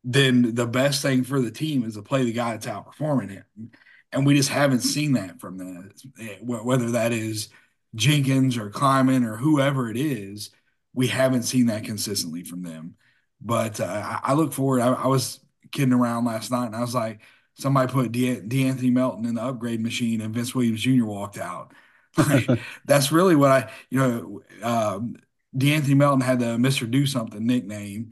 [0.03, 3.72] then the best thing for the team is to play the guy that's outperforming him.
[4.12, 7.47] And we just haven't seen that from the whether that is
[7.95, 10.49] Jenkins or Kleiman or whoever it is
[10.93, 12.95] we haven't seen that consistently from them.
[13.39, 14.82] But uh, I, look forward.
[14.82, 15.39] I, I, was
[15.72, 17.22] kidding around last night, and I was like,
[17.53, 21.05] somebody put De- De'Anthony Melton in the upgrade machine, and Vince Williams Jr.
[21.05, 21.72] walked out.
[22.18, 25.18] Like, that's really what I, you know, um,
[25.55, 26.89] De'Anthony Melton had the Mr.
[26.89, 28.12] Do Something nickname,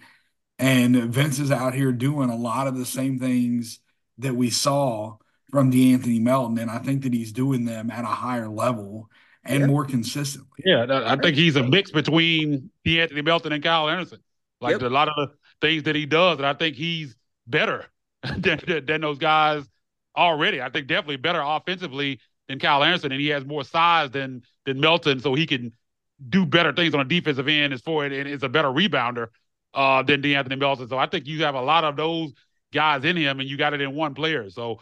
[0.59, 3.79] and Vince is out here doing a lot of the same things
[4.19, 5.17] that we saw
[5.51, 9.09] from De'Anthony Melton, and I think that he's doing them at a higher level
[9.43, 9.67] and yeah.
[9.67, 10.63] more consistently.
[10.65, 14.19] Yeah, I think he's a mix between De'Anthony Melton and Kyle Anderson.
[14.61, 14.81] Like yep.
[14.81, 17.15] a lot of the things that he does, and I think he's
[17.47, 17.85] better
[18.37, 19.63] than, than those guys
[20.15, 20.61] already.
[20.61, 24.79] I think definitely better offensively than Kyle Anderson, and he has more size than than
[24.79, 25.71] Melton, so he can
[26.29, 29.27] do better things on a defensive end as for it, and is a better rebounder
[29.73, 30.87] uh, than De'Anthony Melton.
[30.87, 32.33] So I think you have a lot of those
[32.73, 34.49] guys in him, and you got it in one player.
[34.49, 34.79] So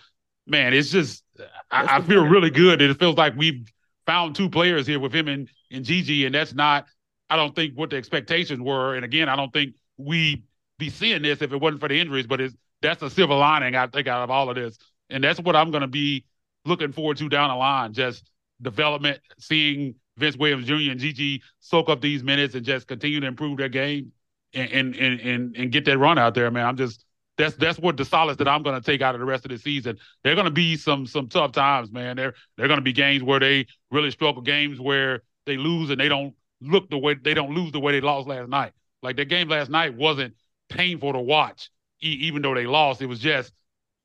[0.48, 1.24] man, it's just
[1.72, 2.82] I, I feel really good.
[2.82, 3.68] It feels like we've
[4.06, 6.86] found two players here with him and, and GG, and that's not,
[7.30, 8.96] I don't think, what the expectations were.
[8.96, 10.44] And again, I don't think we
[10.78, 13.76] be seeing this if it wasn't for the injuries, but it's that's a silver lining,
[13.76, 14.78] I think, out of all of this.
[15.10, 16.26] And that's what I'm going to be
[16.66, 18.30] looking forward to down the line just
[18.62, 20.92] development, seeing Vince Williams Jr.
[20.92, 24.12] and GG soak up these minutes and just continue to improve their game
[24.54, 26.66] and and and and, get that run out there, man.
[26.66, 27.06] I'm just
[27.38, 29.52] that's that's what the solace that I'm going to take out of the rest of
[29.52, 29.98] the season.
[30.24, 32.16] They're going to be some some tough times, man.
[32.16, 36.00] They're they're going to be games where they really struggle, games where they lose and
[36.00, 38.74] they don't look the way they don't lose the way they lost last night.
[39.02, 40.36] Like the game last night wasn't
[40.70, 41.70] painful to watch,
[42.02, 43.02] e- even though they lost.
[43.02, 43.52] It was just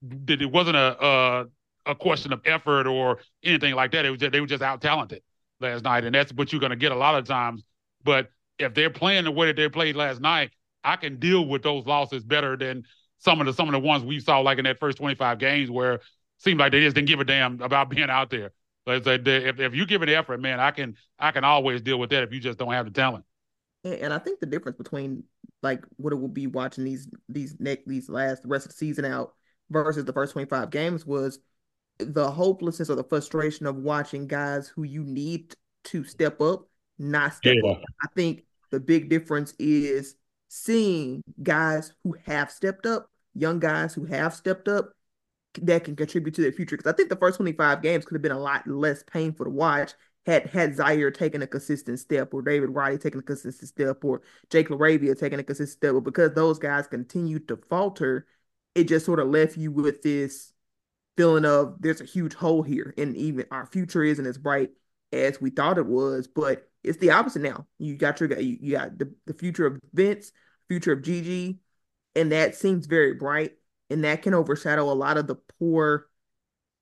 [0.03, 1.47] that it wasn't a, a
[1.89, 4.05] a question of effort or anything like that.
[4.05, 5.23] It was just, they were just out talented
[5.61, 7.65] last night, and that's what you're going to get a lot of times.
[8.05, 10.51] But if they're playing the way that they played last night,
[10.85, 12.85] I can deal with those losses better than
[13.19, 15.71] some of the some of the ones we saw like in that first 25 games
[15.71, 16.03] where it
[16.39, 18.53] seemed like they just didn't give a damn about being out there.
[18.87, 22.11] But if if you give an effort, man, I can I can always deal with
[22.11, 23.25] that if you just don't have the talent.
[23.85, 25.25] And I think the difference between
[25.63, 28.79] like what it will be watching these these next these last the rest of the
[28.79, 29.35] season out
[29.71, 31.39] versus the first 25 games was
[31.99, 36.69] the hopelessness or the frustration of watching guys who you need to step up
[36.99, 37.73] not step yeah.
[37.73, 37.83] up.
[38.03, 40.17] I think the big difference is
[40.49, 44.91] seeing guys who have stepped up, young guys who have stepped up,
[45.63, 46.77] that can contribute to their future.
[46.77, 49.51] Because I think the first 25 games could have been a lot less painful to
[49.51, 49.93] watch
[50.27, 54.21] had had Ziaire taken a consistent step, or David Roddy taking a consistent step, or
[54.51, 55.95] Jake LaRavia taking a consistent step.
[55.95, 58.27] But because those guys continued to falter,
[58.75, 60.53] it just sort of left you with this
[61.19, 64.71] feeling of there's a huge hole here, and even our future isn't as bright
[65.13, 66.29] as we thought it was.
[66.29, 67.67] But it's the opposite now.
[67.79, 70.31] You got your you, you got the, the future of Vince,
[70.69, 71.59] future of GG,
[72.15, 73.55] and that seems very bright,
[73.91, 76.07] and that can overshadow a lot of the poor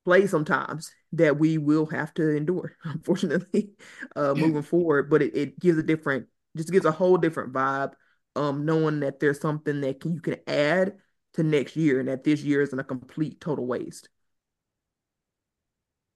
[0.05, 3.71] play sometimes that we will have to endure, unfortunately,
[4.17, 5.09] uh, moving forward.
[5.09, 6.27] But it, it gives a different,
[6.59, 7.95] just gives a whole different vibe.
[8.37, 10.99] Um, knowing that there's something that can, you can add
[11.33, 14.11] to next year, and that this year isn't a complete total waste.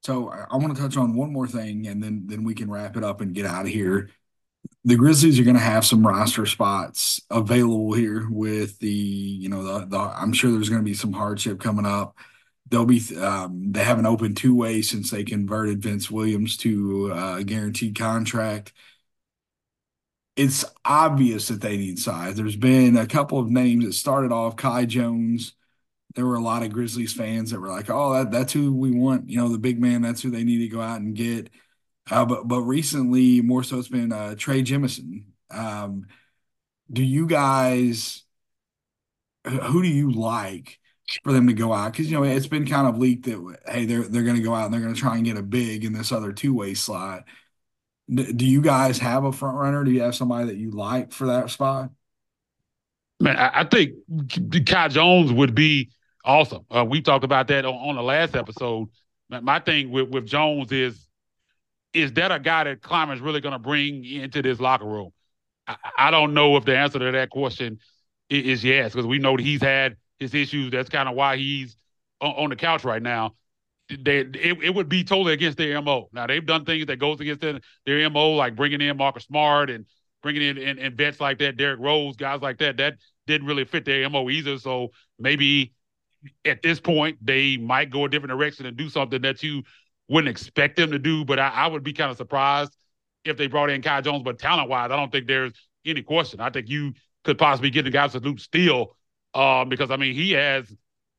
[0.02, 2.96] So I want to touch on one more thing, and then then we can wrap
[2.96, 4.10] it up and get out of here.
[4.84, 9.62] The Grizzlies are going to have some roster spots available here with the, you know,
[9.62, 12.16] the, the I'm sure there's going to be some hardship coming up
[12.70, 17.36] they'll be um, they haven't opened two way since they converted Vince Williams to uh,
[17.38, 18.72] a guaranteed contract.
[20.36, 22.36] It's obvious that they need size.
[22.36, 25.54] There's been a couple of names that started off Kai Jones.
[26.14, 28.90] There were a lot of Grizzlies fans that were like, "Oh, that, that's who we
[28.90, 30.02] want." You know, the big man.
[30.02, 31.50] That's who they need to go out and get.
[32.10, 35.24] Uh, but but recently, more so, it's been uh, Trey Jemison.
[35.50, 36.06] Um,
[36.92, 38.24] do you guys?
[39.44, 40.80] Who do you like?
[41.24, 43.84] for them to go out because you know it's been kind of leaked that hey
[43.84, 45.84] they're they're going to go out and they're going to try and get a big
[45.84, 47.24] in this other two way slot.
[48.08, 49.82] do you guys have a front runner?
[49.84, 51.90] Do you have somebody that you like for that spot?
[53.18, 53.94] Man, I, I think
[54.66, 55.90] Kai Jones would be
[56.24, 56.64] awesome.
[56.70, 58.88] Uh, we talked about that on, on the last episode.
[59.28, 61.06] My thing with, with Jones is
[61.92, 65.10] is that a guy that Kleiman's really going to bring into this locker room?
[65.66, 67.78] I, I, don't know if the answer to that question
[68.28, 70.70] is, is yes, because we know that he's had his issues.
[70.70, 71.76] That's kind of why he's
[72.20, 73.34] on, on, the couch right now.
[73.88, 76.08] They, it, it would be totally against their mo.
[76.12, 79.68] Now they've done things that goes against their, their mo, like bringing in Marcus Smart
[79.68, 79.84] and
[80.22, 82.76] bringing in and, and vets like that, Derrick Rose, guys like that.
[82.76, 82.94] That
[83.26, 84.58] didn't really fit their mo either.
[84.58, 85.72] So maybe
[86.44, 89.62] at this point they might go a different direction and do something that you
[90.08, 91.24] wouldn't expect them to do.
[91.24, 92.74] But I, I would be kind of surprised
[93.24, 94.22] if they brought in Kai Jones.
[94.22, 95.52] But talent wise, I don't think there's
[95.84, 96.40] any question.
[96.40, 96.94] I think you
[97.24, 98.96] could possibly get the guys to Luke Steele
[99.34, 100.72] um, because I mean he has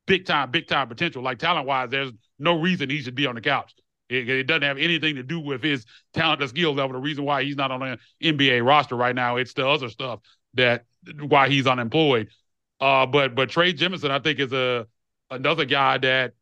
[0.06, 1.22] big time, big time potential.
[1.22, 3.74] Like talent wise, there's no reason he should be on the couch.
[4.08, 6.92] It, it, doesn't have anything to do with his talent or skill level.
[6.92, 10.20] The reason why he's not on an NBA roster right now, it's the other stuff
[10.54, 10.84] that
[11.20, 12.28] why he's unemployed.
[12.78, 14.86] Uh, but but Trey Jemison, I think, is a
[15.32, 16.34] another guy that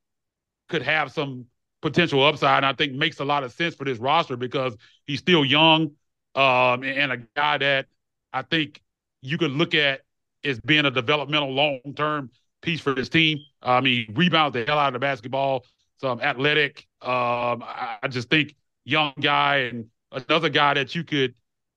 [0.68, 1.46] could have some
[1.82, 2.58] potential upside.
[2.58, 4.76] And I think makes a lot of sense for this roster because
[5.06, 5.92] he's still young,
[6.34, 7.86] um, and a guy that
[8.32, 8.80] I think
[9.22, 10.02] you could look at
[10.44, 12.30] as being a developmental long term
[12.62, 13.38] piece for this team.
[13.62, 15.64] I mean, rebound the hell out of the basketball,
[16.00, 16.86] some athletic.
[17.02, 21.34] Um, I, I, just think young guy and another guy that you could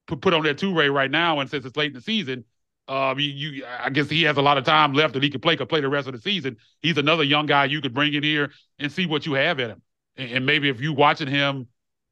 [0.07, 1.39] put, put on that two way right now.
[1.39, 2.43] And since it's late in the season,
[2.87, 5.41] um, you, you, I guess he has a lot of time left that he could
[5.41, 6.57] play, could play the rest of the season.
[6.81, 9.69] He's another young guy you could bring in here and see what you have in
[9.71, 9.81] him.
[10.17, 11.67] And, and maybe if you watching him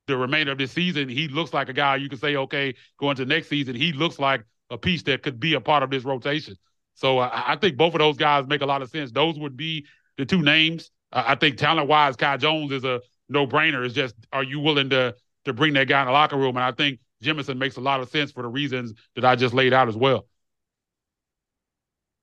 [0.07, 3.17] the remainder of this season, he looks like a guy you could say, okay, going
[3.17, 6.05] to next season, he looks like a piece that could be a part of this
[6.05, 6.55] rotation.
[6.95, 9.11] So I, I think both of those guys make a lot of sense.
[9.11, 9.85] Those would be
[10.17, 10.91] the two names.
[11.11, 13.85] I think talent wise, Kai Jones is a no brainer.
[13.85, 15.15] It's just are you willing to
[15.45, 16.55] to bring that guy in the locker room?
[16.55, 19.53] And I think Jemison makes a lot of sense for the reasons that I just
[19.53, 20.27] laid out as well.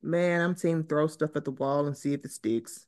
[0.03, 2.86] Man, I'm team throw stuff at the wall and see if it sticks.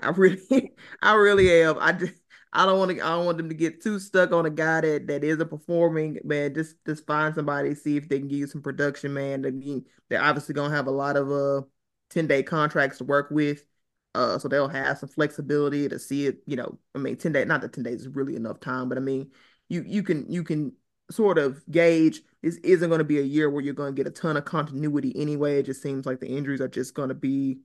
[0.00, 0.72] I really,
[1.02, 1.78] I really am.
[1.80, 2.14] I just,
[2.52, 3.04] I don't want to.
[3.04, 6.18] I don't want them to get too stuck on a guy that that isn't performing.
[6.24, 9.14] Man, just just find somebody, see if they can give you some production.
[9.14, 11.62] Man, they, they're obviously gonna have a lot of uh
[12.10, 13.66] ten day contracts to work with.
[14.14, 16.38] Uh, so they'll have some flexibility to see it.
[16.46, 17.46] You know, I mean, ten days.
[17.46, 19.32] Not that ten days is really enough time, but I mean,
[19.68, 20.72] you you can you can
[21.10, 24.06] sort of gauge this isn't going to be a year where you're going to get
[24.06, 25.58] a ton of continuity anyway.
[25.58, 27.58] It just seems like the injuries are just going to be,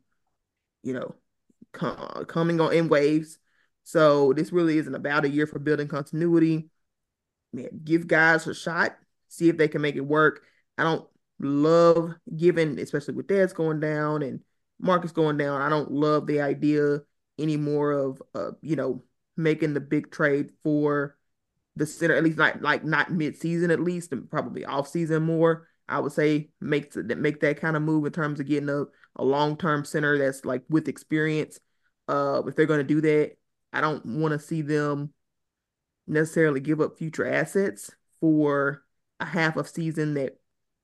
[0.81, 1.13] you know,
[1.71, 3.37] com- coming on in waves.
[3.83, 6.71] So this really isn't about a year for building continuity.
[7.53, 10.41] Man, give guys a shot, see if they can make it work.
[10.79, 11.07] I don't
[11.39, 14.39] love giving, especially with Dez going down and
[14.79, 15.61] Marcus going down.
[15.61, 17.01] I don't love the idea
[17.37, 19.03] anymore of uh, you know,
[19.37, 21.17] making the big trade for
[21.75, 25.23] the center, at least not like not mid season at least, and probably off season
[25.23, 25.67] more.
[25.87, 28.85] I would say make that make that kind of move in terms of getting a,
[29.15, 31.59] a long term center that's like with experience.
[32.07, 33.37] Uh, if they're going to do that,
[33.73, 35.13] I don't want to see them
[36.07, 38.83] necessarily give up future assets for
[39.19, 40.37] a half of season that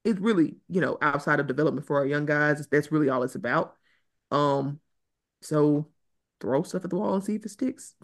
[0.04, 2.66] is really, you know, outside of development for our young guys.
[2.68, 3.76] That's really all it's about.
[4.32, 4.80] Um,
[5.42, 5.88] so
[6.40, 7.96] throw stuff at the wall and see if it sticks.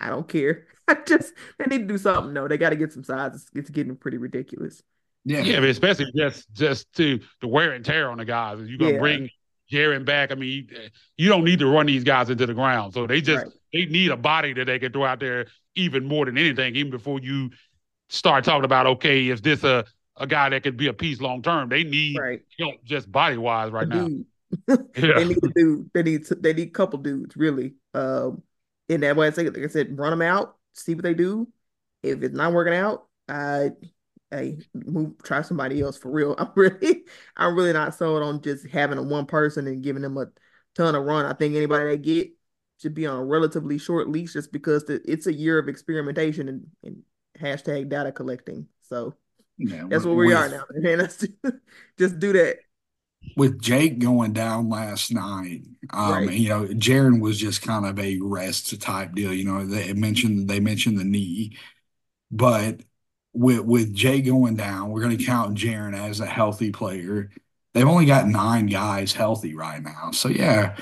[0.00, 0.66] I don't care.
[0.88, 2.32] I just they need to do something.
[2.32, 3.34] No, they got to get some size.
[3.34, 4.82] It's, it's, getting pretty ridiculous.
[5.24, 8.58] Yeah, yeah, especially just just to the wear and tear on the guys.
[8.60, 8.98] You're gonna yeah.
[8.98, 9.30] bring
[9.70, 10.32] Jaren back.
[10.32, 10.68] I mean,
[11.16, 12.94] you don't need to run these guys into the ground.
[12.94, 13.54] So they just right.
[13.72, 16.90] they need a body that they can throw out there even more than anything, even
[16.90, 17.50] before you
[18.08, 19.84] start talking about okay, is this a
[20.16, 21.68] a guy that could be a piece long term?
[21.68, 22.40] They need right.
[22.58, 24.08] help just body wise right now.
[24.68, 24.76] yeah.
[24.94, 25.90] they need a dude.
[25.94, 27.74] They need they need a couple dudes really.
[27.94, 28.42] Um,
[28.90, 31.48] in that way, I say like I said, run them out, see what they do.
[32.02, 33.70] If it's not working out, I
[34.32, 36.34] hey, move, try somebody else for real.
[36.38, 37.04] I'm really,
[37.36, 40.26] I'm really not sold on just having a one person and giving them a
[40.74, 41.24] ton of run.
[41.24, 42.30] I think anybody they get
[42.82, 46.48] should be on a relatively short leash just because the, it's a year of experimentation
[46.48, 47.02] and, and
[47.40, 48.66] hashtag data collecting.
[48.82, 49.14] So
[49.56, 50.64] yeah, that's where we are now.
[50.74, 51.00] And
[51.98, 52.56] just do that.
[53.36, 55.62] With Jake going down last night,
[55.92, 56.32] um, right.
[56.32, 59.32] you know, Jaren was just kind of a rest type deal.
[59.32, 61.56] You know, they mentioned they mentioned the knee,
[62.30, 62.80] but
[63.32, 67.30] with with Jay going down, we're going to count Jaren as a healthy player.
[67.72, 70.76] They've only got nine guys healthy right now, so yeah,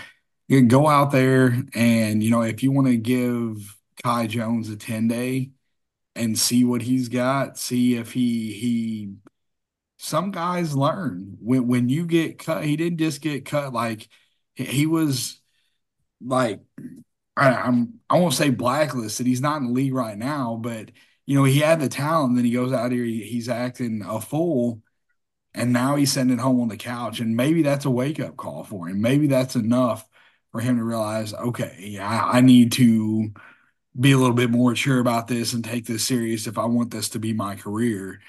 [0.49, 4.77] you go out there and you know if you want to give Kai Jones a
[4.77, 5.51] ten day
[6.15, 9.13] and see what he's got, see if he he.
[9.99, 12.65] Some guys learn when when you get cut.
[12.65, 14.09] He didn't just get cut like
[14.55, 15.41] he was
[16.25, 16.61] like
[17.37, 19.27] I, I'm I won't say blacklisted.
[19.27, 20.91] He's not in the league right now, but
[21.27, 24.19] you know, he had the talent, then he goes out here, he, he's acting a
[24.21, 24.83] fool,
[25.55, 27.21] and now he's sending home on the couch.
[27.21, 29.01] And maybe that's a wake up call for him.
[29.03, 30.09] Maybe that's enough
[30.53, 33.31] for him to realize, okay, I, I need to
[33.99, 36.91] be a little bit more sure about this and take this serious if I want
[36.91, 38.21] this to be my career.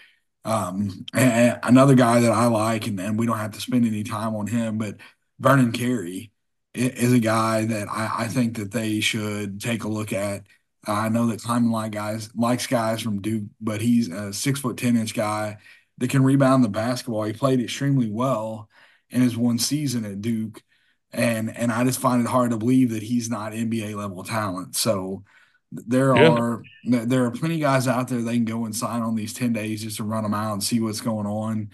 [0.49, 4.03] Um, and another guy that I like, and, and we don't have to spend any
[4.03, 4.97] time on him, but
[5.39, 6.31] Vernon Carey
[6.73, 10.43] is a guy that I, I think that they should take a look at
[10.87, 14.77] I know that Kleiman like guys likes guys from Duke, but he's a six foot
[14.77, 15.57] ten inch guy
[15.97, 17.23] that can rebound the basketball.
[17.23, 18.69] He played extremely well
[19.09, 20.63] in his one season at Duke,
[21.11, 24.75] and and I just find it hard to believe that he's not NBA level talent.
[24.75, 25.23] So
[25.71, 26.29] there yeah.
[26.29, 29.33] are there are plenty of guys out there they can go and sign on these
[29.33, 31.69] ten days just to run them out and see what's going on.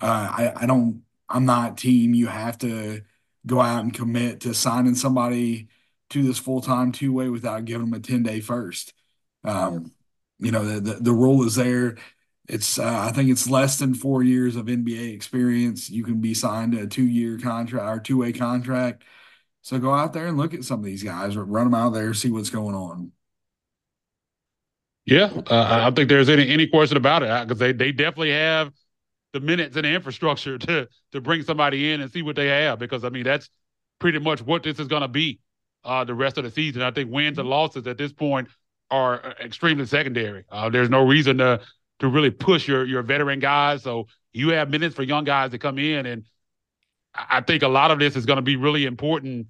[0.00, 2.14] Uh, I I don't I'm not team.
[2.14, 3.02] You have to
[3.46, 5.68] go out and commit to signing somebody
[6.10, 8.92] to this full time two way without giving them a 10 day first.
[9.44, 9.92] Um,
[10.38, 11.96] you know, the, the, the, rule is there.
[12.48, 15.88] It's, uh, I think it's less than four years of NBA experience.
[15.88, 19.04] You can be signed to a two year contract or two way contract.
[19.62, 22.14] So go out there and look at some of these guys, run them out there,
[22.14, 23.12] see what's going on.
[25.06, 28.32] Yeah, uh, I don't think there's any any question about it because they they definitely
[28.32, 28.72] have
[29.32, 32.78] the minutes and the infrastructure to to bring somebody in and see what they have
[32.78, 33.48] because I mean that's
[34.00, 35.38] pretty much what this is going to be
[35.84, 36.82] uh, the rest of the season.
[36.82, 38.48] I think wins and losses at this point
[38.90, 40.44] are uh, extremely secondary.
[40.50, 41.60] Uh, there's no reason to
[42.00, 43.84] to really push your your veteran guys.
[43.84, 46.24] So you have minutes for young guys to come in, and
[47.14, 49.46] I think a lot of this is going to be really important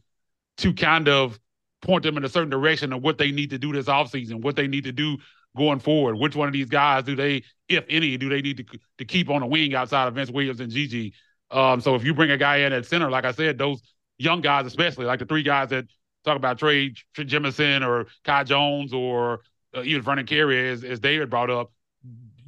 [0.59, 1.39] to kind of
[1.83, 4.57] point them in a certain direction of what they need to do this offseason, what
[4.57, 5.19] they need to do
[5.57, 6.17] going forward.
[6.17, 9.31] Which one of these guys do they, if any, do they need to to keep
[9.31, 11.13] on a wing outside of Vince Williams and GG?
[11.51, 13.83] Um, so if you bring a guy in at center, like I said, those
[14.19, 15.87] young guys, especially like the three guys that
[16.25, 19.41] talk about Trey Jemison or Kai Jones or
[19.75, 21.73] uh, even Vernon Carey, as, as David brought up,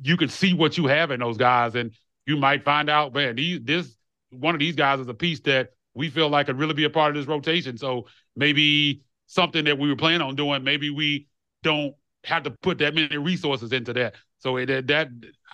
[0.03, 1.93] you can see what you have in those guys, and
[2.27, 3.97] you might find out, man, these, this
[4.31, 6.91] one of these guys is a piece that we feel like could really be a
[6.91, 7.77] part of this rotation.
[7.79, 8.07] So
[8.37, 11.27] maybe something that we were planning on doing, maybe we
[11.63, 11.95] don't
[12.29, 14.15] have to put that many resources into that.
[14.39, 15.09] So it, that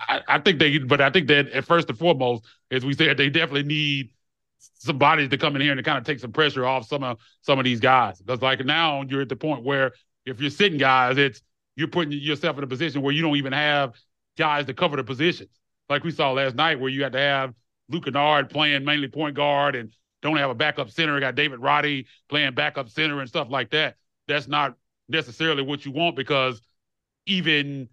[0.08, 3.16] I, I think they, but I think that at first and foremost, as we said,
[3.16, 4.10] they definitely need
[4.58, 7.02] some bodies to come in here and to kind of take some pressure off some
[7.02, 8.20] of some of these guys.
[8.20, 9.92] Because like now you're at the point where
[10.26, 11.40] if you're sitting guys, it's
[11.76, 13.94] you're putting yourself in a position where you don't even have
[14.36, 15.50] guys to cover the positions.
[15.88, 17.54] Like we saw last night, where you had to have
[17.88, 21.18] Luke Kennard playing mainly point guard and don't have a backup center.
[21.20, 23.96] Got David Roddy playing backup center and stuff like that.
[24.26, 24.76] That's not
[25.08, 26.60] necessarily what you want because
[27.26, 27.88] even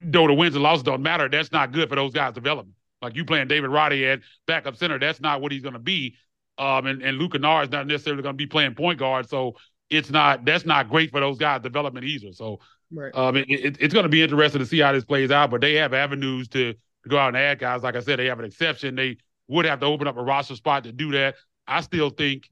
[0.00, 2.76] though the wins and losses don't matter, that's not good for those guys' development.
[3.02, 6.16] Like you playing David Roddy at backup center, that's not what he's going to be.
[6.58, 9.28] Um, and, and Luke Kennard is not necessarily going to be playing point guard.
[9.28, 9.56] So
[9.88, 12.32] it's not, that's not great for those guys' development either.
[12.32, 12.60] So
[12.92, 13.14] right.
[13.14, 15.60] um, it, it, it's going to be interesting to see how this plays out, but
[15.62, 17.82] they have avenues to, to go out and add guys.
[17.82, 18.94] Like I said, they have an exception.
[18.94, 19.16] They
[19.48, 21.36] would have to open up a roster spot to do that.
[21.66, 22.48] I still think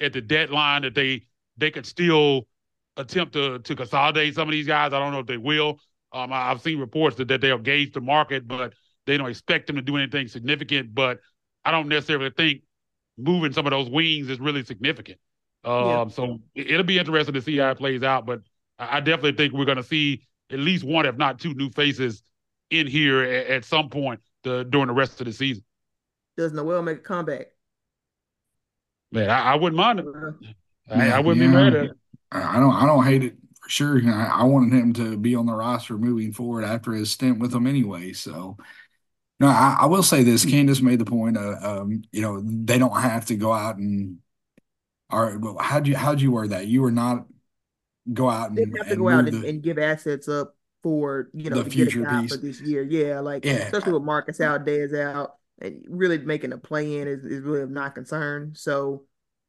[0.00, 2.46] at the deadline that they, they could still
[2.96, 4.92] attempt to, to consolidate some of these guys.
[4.92, 5.80] I don't know if they will.
[6.12, 8.72] Um, I, have seen reports that, that they'll gauge the market, but
[9.06, 11.20] they don't expect them to do anything significant, but
[11.64, 12.62] I don't necessarily think
[13.16, 15.18] moving some of those wings is really significant.
[15.64, 16.08] Um, yeah.
[16.08, 18.26] So it'll be interesting to see how it plays out.
[18.26, 18.40] But
[18.78, 22.22] I definitely think we're going to see at least one, if not two, new faces
[22.70, 25.64] in here at, at some point the, during the rest of the season.
[26.36, 27.48] Does Noel make a comeback?
[29.12, 30.06] Man, I, I wouldn't mind it.
[30.90, 31.90] I, I wouldn't yeah, be mad at it.
[32.32, 32.74] I don't.
[32.74, 34.00] I don't hate it for sure.
[34.06, 37.50] I, I wanted him to be on the roster moving forward after his stint with
[37.50, 38.12] them anyway.
[38.12, 38.56] So
[39.40, 40.44] no, I, I, will say this.
[40.44, 41.36] Candace made the point.
[41.36, 44.18] Uh, um, you know, they don't have to go out and.
[45.12, 46.68] Or how'd you how'd you word that?
[46.68, 47.26] You were not
[48.12, 51.30] go out and they have to go out and, the, and, give assets up for
[51.34, 52.82] you know the future piece for this year.
[52.82, 53.54] Yeah, like yeah.
[53.54, 57.66] especially with Marcus out, Dez out, and really making a play in is, is really
[57.66, 58.56] not concerned.
[58.56, 59.04] So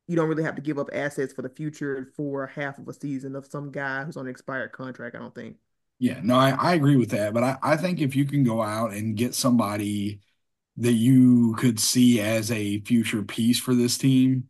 [0.08, 2.93] you don't really have to give up assets for the future for half of a
[2.93, 5.16] season of some guy who's on an expired contract.
[5.16, 5.58] I don't think.
[5.99, 7.34] Yeah, no, I, I agree with that.
[7.34, 10.20] But I, I think if you can go out and get somebody
[10.78, 14.47] that you could see as a future piece for this team,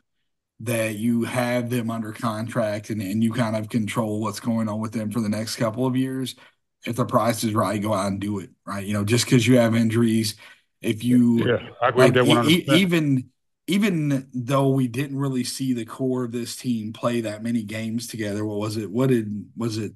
[0.61, 4.79] that you have them under contract and, and you kind of control what's going on
[4.79, 6.35] with them for the next couple of years.
[6.85, 8.51] If the price is right, go out and do it.
[8.65, 8.85] Right.
[8.85, 10.35] You know, just because you have injuries,
[10.81, 13.30] if you yeah, I agree like, with that even
[13.67, 18.07] even though we didn't really see the core of this team play that many games
[18.07, 18.89] together, what was it?
[18.89, 19.93] What did was it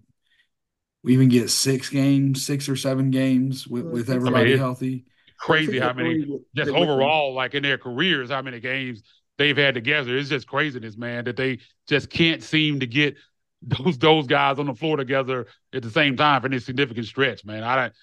[1.06, 3.94] we even get six games, six or seven games with, mm-hmm.
[3.94, 5.06] with everybody I mean, healthy.
[5.38, 9.04] Crazy how many just overall, like in their careers, how many games
[9.38, 10.18] they've had together.
[10.18, 13.16] It's just craziness, man, that they just can't seem to get
[13.62, 17.46] those those guys on the floor together at the same time for any significant stretch,
[17.46, 17.64] man.
[17.64, 17.94] I don't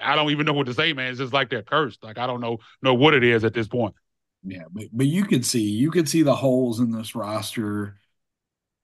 [0.00, 1.10] I don't even know what to say, man.
[1.10, 2.04] It's just like they're cursed.
[2.04, 3.94] Like I don't know know what it is at this point.
[4.44, 7.98] Yeah, but but you could see you could see the holes in this roster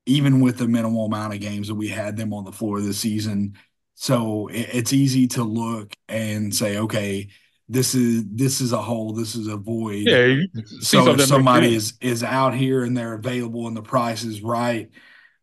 [0.07, 2.99] even with the minimal amount of games that we had them on the floor this
[2.99, 3.57] season.
[3.95, 7.29] So it, it's easy to look and say, okay,
[7.69, 10.07] this is this is a hole, this is a void.
[10.07, 10.41] Yeah.
[10.81, 14.91] So if somebody is is out here and they're available and the price is right,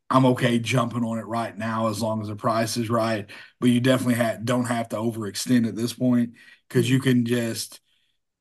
[0.10, 3.30] I'm okay jumping on it right now as long as the price is right.
[3.62, 6.32] But you definitely ha- don't have to overextend at this point
[6.68, 7.80] because you can just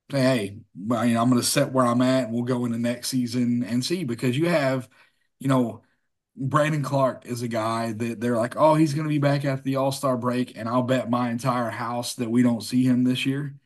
[0.08, 3.08] hey, you know, I'm going to set where I'm at and we'll go into next
[3.08, 4.88] season and see because you have,
[5.38, 5.82] you know,
[6.36, 9.62] Brandon Clarke is a guy that they're like, oh, he's going to be back after
[9.62, 13.04] the All Star break, and I'll bet my entire house that we don't see him
[13.04, 13.56] this year.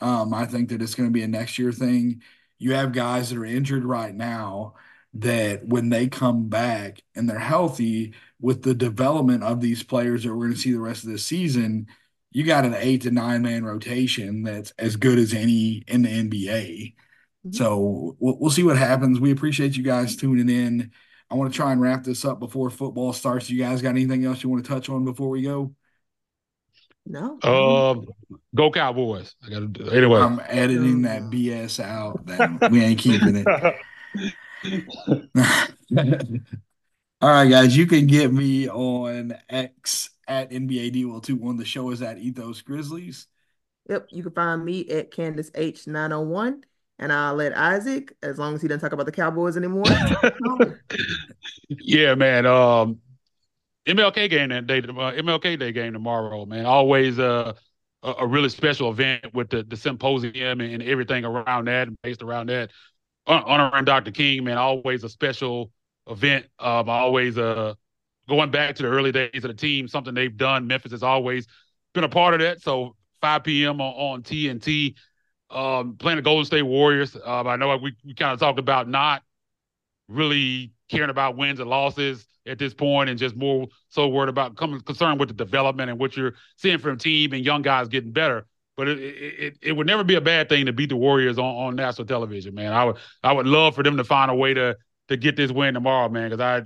[0.00, 2.22] Um, I think that it's going to be a next year thing.
[2.58, 4.74] You have guys that are injured right now
[5.14, 10.30] that when they come back and they're healthy with the development of these players that
[10.30, 11.86] we're going to see the rest of the season,
[12.32, 16.08] you got an eight to nine man rotation that's as good as any in the
[16.08, 16.94] NBA.
[17.46, 17.52] Mm-hmm.
[17.52, 19.18] So we'll, we'll see what happens.
[19.18, 20.92] We appreciate you guys tuning in.
[21.30, 23.50] I want to try and wrap this up before football starts.
[23.50, 25.74] You guys got anything else you want to touch on before we go?
[27.06, 27.38] No.
[27.42, 28.06] Um,
[28.54, 29.34] go Cowboys.
[29.44, 30.20] I got to anyway.
[30.20, 32.26] I'm editing that BS out.
[32.26, 33.46] That we ain't keeping it.
[37.20, 37.76] All right, guys.
[37.76, 41.58] You can get me on X at NBA DWell21.
[41.58, 43.26] The show is at Ethos Grizzlies.
[43.88, 44.06] Yep.
[44.10, 46.62] You can find me at Candace H901
[47.00, 49.84] and I'll let Isaac, as long as he doesn't talk about the Cowboys anymore.
[51.68, 52.46] yeah, man.
[52.46, 52.98] Um,
[53.86, 56.66] MLK game that day, uh, MLK Day game tomorrow, man.
[56.66, 57.54] Always uh,
[58.02, 61.96] a, a really special event with the, the symposium and, and everything around that and
[62.02, 62.70] based around that.
[63.26, 64.10] Honoring Dr.
[64.10, 65.72] King, man, always a special
[66.06, 66.46] event.
[66.58, 67.74] Um, always uh,
[68.30, 70.66] going back to the early days of the team, something they've done.
[70.66, 71.46] Memphis has always
[71.92, 72.62] been a part of that.
[72.62, 73.80] So 5 p.m.
[73.80, 74.94] on, TNT
[75.50, 77.16] um, playing the Golden State Warriors.
[77.22, 79.22] Um, I know we, we kind of talked about not
[80.08, 84.56] really caring about wins and losses at this point and just more so worried about
[84.56, 88.12] coming concerned with the development and what you're seeing from team and young guys getting
[88.12, 88.46] better.
[88.76, 91.44] But it, it, it would never be a bad thing to beat the Warriors on,
[91.44, 92.72] on national television, man.
[92.72, 94.76] I would I would love for them to find a way to
[95.08, 96.62] to get this win tomorrow, man, because I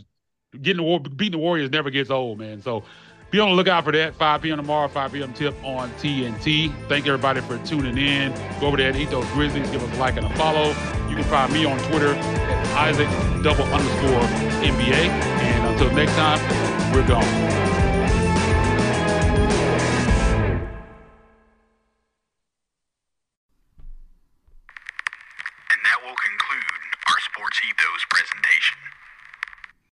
[0.63, 2.63] getting the war, beating the Warriors never gets old, man.
[2.63, 2.85] So
[3.31, 4.15] be on the lookout for that.
[4.15, 4.59] 5 p.m.
[4.59, 5.33] tomorrow, 5 p.m.
[5.33, 6.73] tip on TNT.
[6.89, 8.33] Thank everybody for tuning in.
[8.61, 9.69] Go over there and eat those Grizzlies.
[9.71, 10.69] Give us a like and a follow.
[11.09, 13.09] You can find me on Twitter at Isaac
[13.43, 14.23] double underscore
[14.63, 15.09] NBA.
[15.09, 17.74] And until next time, we're gone.